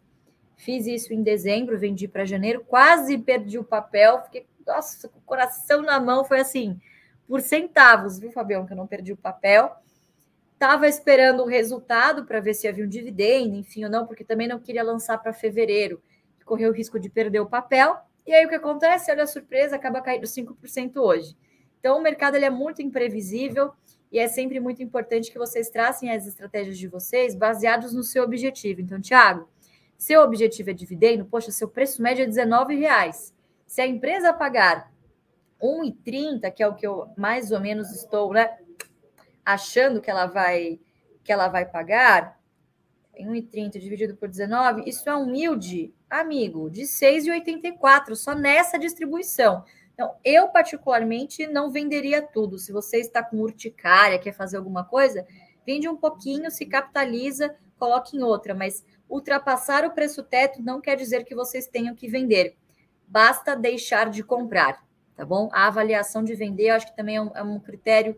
Fiz 0.57 0.87
isso 0.87 1.13
em 1.13 1.21
dezembro, 1.21 1.77
vendi 1.77 2.07
para 2.07 2.25
janeiro, 2.25 2.65
quase 2.67 3.17
perdi 3.19 3.59
o 3.59 3.63
papel, 3.63 4.23
fiquei, 4.23 4.47
nossa, 4.65 5.07
com 5.07 5.19
o 5.19 5.21
coração 5.21 5.83
na 5.83 5.99
mão, 5.99 6.25
foi 6.25 6.39
assim, 6.39 6.79
por 7.29 7.41
centavos, 7.41 8.17
viu, 8.17 8.31
Fabião, 8.31 8.65
que 8.65 8.73
eu 8.73 8.77
não 8.77 8.87
perdi 8.87 9.13
o 9.13 9.17
papel. 9.17 9.71
Estava 10.53 10.87
esperando 10.87 11.43
o 11.43 11.45
resultado 11.45 12.25
para 12.25 12.39
ver 12.39 12.55
se 12.55 12.67
havia 12.67 12.83
um 12.83 12.89
dividendo, 12.89 13.55
enfim, 13.55 13.83
ou 13.83 13.89
não, 13.89 14.07
porque 14.07 14.23
também 14.23 14.47
não 14.47 14.59
queria 14.59 14.81
lançar 14.81 15.15
para 15.19 15.31
fevereiro, 15.31 16.01
correu 16.43 16.71
o 16.71 16.73
risco 16.73 16.99
de 16.99 17.07
perder 17.07 17.39
o 17.39 17.45
papel. 17.45 17.95
E 18.25 18.33
aí 18.33 18.43
o 18.43 18.49
que 18.49 18.55
acontece? 18.55 19.11
Olha 19.11 19.23
a 19.23 19.27
surpresa, 19.27 19.75
acaba 19.75 20.01
caindo 20.01 20.25
5% 20.25 20.97
hoje. 20.97 21.37
Então 21.79 21.99
o 21.99 22.01
mercado 22.01 22.35
ele 22.35 22.45
é 22.45 22.49
muito 22.49 22.81
imprevisível 22.81 23.73
e 24.11 24.17
é 24.17 24.27
sempre 24.27 24.59
muito 24.59 24.81
importante 24.81 25.31
que 25.31 25.37
vocês 25.37 25.69
tracem 25.69 26.09
as 26.09 26.25
estratégias 26.25 26.79
de 26.79 26.87
vocês 26.87 27.35
baseados 27.35 27.93
no 27.93 28.01
seu 28.01 28.23
objetivo. 28.23 28.81
Então, 28.81 28.99
Thiago, 28.99 29.47
seu 29.99 30.23
objetivo 30.23 30.71
é 30.71 30.73
dividendo, 30.73 31.25
poxa, 31.25 31.51
seu 31.51 31.67
preço 31.67 32.01
médio 32.01 32.23
é 32.23 32.25
R$19,00. 32.25 33.33
Se 33.67 33.81
a 33.81 33.85
empresa 33.85 34.33
pagar 34.33 34.91
1,30, 35.61 36.51
que 36.51 36.63
é 36.63 36.67
o 36.67 36.75
que 36.75 36.87
eu 36.87 37.11
mais 37.17 37.51
ou 37.51 37.59
menos 37.59 37.91
estou, 37.91 38.33
né, 38.33 38.57
achando 39.45 40.01
que 40.01 40.09
ela 40.09 40.25
vai 40.25 40.79
que 41.23 41.31
ela 41.31 41.47
vai 41.47 41.63
pagar, 41.63 42.39
1,30 43.15 43.79
dividido 43.79 44.15
por 44.15 44.27
19, 44.27 44.89
isso 44.89 45.07
é 45.07 45.15
um 45.15 45.35
yield, 45.35 45.93
amigo, 46.09 46.71
de 46.71 46.83
6,84 46.83 48.15
só 48.15 48.33
nessa 48.33 48.79
distribuição. 48.79 49.63
Então, 49.93 50.15
eu 50.23 50.47
particularmente 50.47 51.45
não 51.45 51.69
venderia 51.69 52.21
tudo. 52.21 52.57
Se 52.57 52.71
você 52.71 52.97
está 52.97 53.21
com 53.21 53.37
urticária, 53.37 54.17
quer 54.17 54.31
fazer 54.31 54.57
alguma 54.57 54.83
coisa, 54.83 55.27
vende 55.65 55.87
um 55.87 55.97
pouquinho, 55.97 56.49
se 56.49 56.65
capitaliza, 56.65 57.53
coloque 57.77 58.17
em 58.17 58.23
outra, 58.23 58.55
mas 58.55 58.83
ultrapassar 59.07 59.85
o 59.85 59.91
preço 59.91 60.23
teto 60.23 60.63
não 60.63 60.81
quer 60.81 60.95
dizer 60.95 61.25
que 61.25 61.35
vocês 61.35 61.67
tenham 61.67 61.93
que 61.93 62.07
vender. 62.07 62.55
Basta 63.07 63.55
deixar 63.55 64.09
de 64.09 64.23
comprar 64.23 64.83
tá 65.19 65.25
bom? 65.25 65.49
A 65.51 65.67
avaliação 65.67 66.23
de 66.23 66.33
vender, 66.33 66.69
acho 66.69 66.85
que 66.85 66.95
também 66.95 67.17
é 67.17 67.21
um, 67.21 67.31
é 67.35 67.43
um 67.43 67.59
critério 67.59 68.17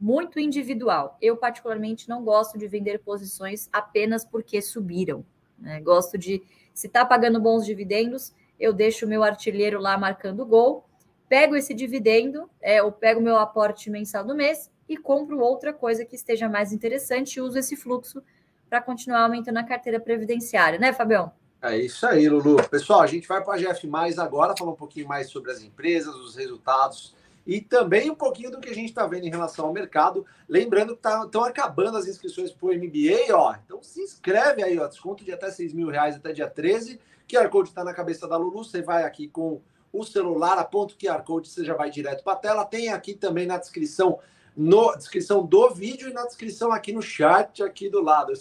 muito 0.00 0.40
individual. 0.40 1.16
Eu, 1.22 1.36
particularmente, 1.36 2.08
não 2.08 2.24
gosto 2.24 2.58
de 2.58 2.66
vender 2.66 2.98
posições 2.98 3.68
apenas 3.72 4.24
porque 4.24 4.60
subiram. 4.60 5.24
Né? 5.56 5.80
Gosto 5.80 6.18
de, 6.18 6.42
se 6.74 6.88
está 6.88 7.04
pagando 7.04 7.40
bons 7.40 7.64
dividendos, 7.64 8.34
eu 8.58 8.72
deixo 8.72 9.06
o 9.06 9.08
meu 9.08 9.22
artilheiro 9.22 9.78
lá 9.78 9.96
marcando 9.96 10.44
gol, 10.44 10.84
pego 11.28 11.54
esse 11.54 11.72
dividendo, 11.72 12.50
é, 12.60 12.82
ou 12.82 12.90
pego 12.90 13.20
meu 13.20 13.36
aporte 13.36 13.88
mensal 13.88 14.24
do 14.24 14.34
mês 14.34 14.68
e 14.88 14.96
compro 14.96 15.38
outra 15.38 15.72
coisa 15.72 16.04
que 16.04 16.16
esteja 16.16 16.48
mais 16.48 16.72
interessante 16.72 17.36
e 17.36 17.40
uso 17.40 17.56
esse 17.56 17.76
fluxo 17.76 18.20
para 18.68 18.82
continuar 18.82 19.22
aumentando 19.22 19.58
a 19.58 19.64
carteira 19.64 20.00
previdenciária, 20.00 20.76
né, 20.76 20.92
Fabião? 20.92 21.30
É 21.62 21.76
isso 21.76 22.04
aí, 22.04 22.28
Lulu. 22.28 22.56
Pessoal, 22.68 23.02
a 23.02 23.06
gente 23.06 23.28
vai 23.28 23.40
para 23.40 23.54
a 23.54 23.56
GF 23.56 23.86
Mais 23.86 24.18
agora, 24.18 24.56
falar 24.58 24.72
um 24.72 24.76
pouquinho 24.76 25.06
mais 25.06 25.30
sobre 25.30 25.52
as 25.52 25.62
empresas, 25.62 26.12
os 26.16 26.34
resultados 26.34 27.14
e 27.46 27.60
também 27.60 28.10
um 28.10 28.16
pouquinho 28.16 28.50
do 28.50 28.58
que 28.58 28.68
a 28.68 28.74
gente 28.74 28.88
está 28.88 29.06
vendo 29.06 29.26
em 29.26 29.30
relação 29.30 29.66
ao 29.66 29.72
mercado. 29.72 30.26
Lembrando 30.48 30.96
que 30.96 31.06
estão 31.06 31.28
tá, 31.28 31.46
acabando 31.46 31.96
as 31.96 32.08
inscrições 32.08 32.50
para 32.50 32.66
o 32.66 32.74
MBA, 32.74 33.32
ó. 33.32 33.54
Então 33.64 33.80
se 33.80 34.00
inscreve 34.00 34.60
aí, 34.60 34.76
ó. 34.76 34.88
Desconto 34.88 35.24
de 35.24 35.30
até 35.30 35.52
6 35.52 35.72
mil 35.72 35.88
reais 35.88 36.16
até 36.16 36.32
dia 36.32 36.50
13. 36.50 36.98
QR 37.30 37.48
Code 37.48 37.68
está 37.68 37.84
na 37.84 37.94
cabeça 37.94 38.26
da 38.26 38.36
Lulu. 38.36 38.64
Você 38.64 38.82
vai 38.82 39.04
aqui 39.04 39.28
com 39.28 39.60
o 39.92 40.02
celular, 40.02 40.58
aponta 40.58 40.94
o 40.94 40.96
QR 40.96 41.22
Code, 41.22 41.48
você 41.48 41.64
já 41.64 41.74
vai 41.74 41.90
direto 41.90 42.24
para 42.24 42.32
a 42.32 42.36
tela. 42.36 42.64
Tem 42.64 42.88
aqui 42.88 43.14
também 43.14 43.46
na 43.46 43.56
descrição, 43.56 44.18
no 44.56 44.96
descrição 44.96 45.46
do 45.46 45.70
vídeo 45.70 46.08
e 46.08 46.12
na 46.12 46.26
descrição 46.26 46.72
aqui 46.72 46.92
no 46.92 47.02
chat, 47.02 47.62
aqui 47.62 47.88
do 47.88 48.02
lado 48.02 48.32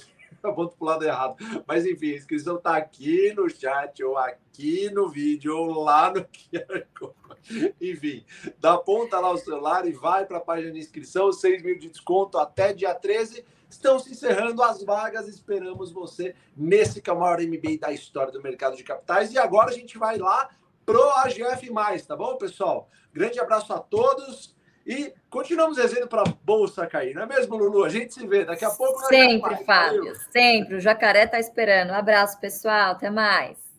aponto 0.49 0.75
para 0.75 0.83
o 0.83 0.87
lado 0.87 1.05
errado. 1.05 1.35
Mas 1.67 1.85
enfim, 1.85 2.13
a 2.13 2.17
inscrição 2.17 2.57
está 2.57 2.75
aqui 2.75 3.33
no 3.33 3.49
chat, 3.49 4.03
ou 4.03 4.17
aqui 4.17 4.89
no 4.89 5.09
vídeo, 5.09 5.55
ou 5.55 5.83
lá 5.83 6.11
no 6.13 6.25
Code. 6.97 7.75
Enfim, 7.79 8.25
dá 8.59 8.77
ponta 8.77 9.19
lá 9.19 9.31
o 9.31 9.37
celular 9.37 9.87
e 9.87 9.91
vai 9.91 10.25
para 10.25 10.37
a 10.37 10.41
página 10.41 10.71
de 10.71 10.79
inscrição, 10.79 11.31
6 11.31 11.63
mil 11.63 11.77
de 11.77 11.89
desconto 11.89 12.37
até 12.37 12.73
dia 12.73 12.93
13. 12.93 13.45
Estão 13.69 13.97
se 13.99 14.11
encerrando 14.11 14.61
as 14.61 14.83
vagas, 14.83 15.29
esperamos 15.29 15.91
você 15.91 16.35
nesse 16.55 17.01
que 17.01 17.09
é 17.09 17.13
o 17.13 17.19
maior 17.19 17.39
MBA 17.39 17.77
da 17.79 17.91
história 17.93 18.31
do 18.31 18.41
mercado 18.41 18.75
de 18.75 18.83
capitais. 18.83 19.31
E 19.31 19.37
agora 19.37 19.69
a 19.69 19.73
gente 19.73 19.97
vai 19.97 20.17
lá 20.17 20.49
pro 20.85 21.01
AGF+, 21.19 21.71
tá 22.05 22.15
bom, 22.15 22.35
pessoal? 22.35 22.89
Grande 23.13 23.39
abraço 23.39 23.71
a 23.71 23.79
todos. 23.79 24.53
E 24.85 25.13
continuamos 25.29 25.77
dizendo 25.77 26.07
para 26.07 26.21
a 26.21 26.33
bolsa 26.43 26.87
cair, 26.87 27.13
não 27.13 27.23
é 27.23 27.25
mesmo, 27.25 27.55
Lulu? 27.55 27.83
A 27.83 27.89
gente 27.89 28.13
se 28.13 28.25
vê 28.25 28.43
daqui 28.43 28.65
a 28.65 28.71
pouco. 28.71 28.99
Sempre, 29.07 29.63
Fábio, 29.63 30.15
sempre. 30.31 30.75
O 30.75 30.79
jacaré 30.79 31.25
está 31.25 31.39
esperando. 31.39 31.91
Um 31.91 31.95
abraço, 31.95 32.39
pessoal. 32.39 32.91
Até 32.91 33.09
mais. 33.09 33.70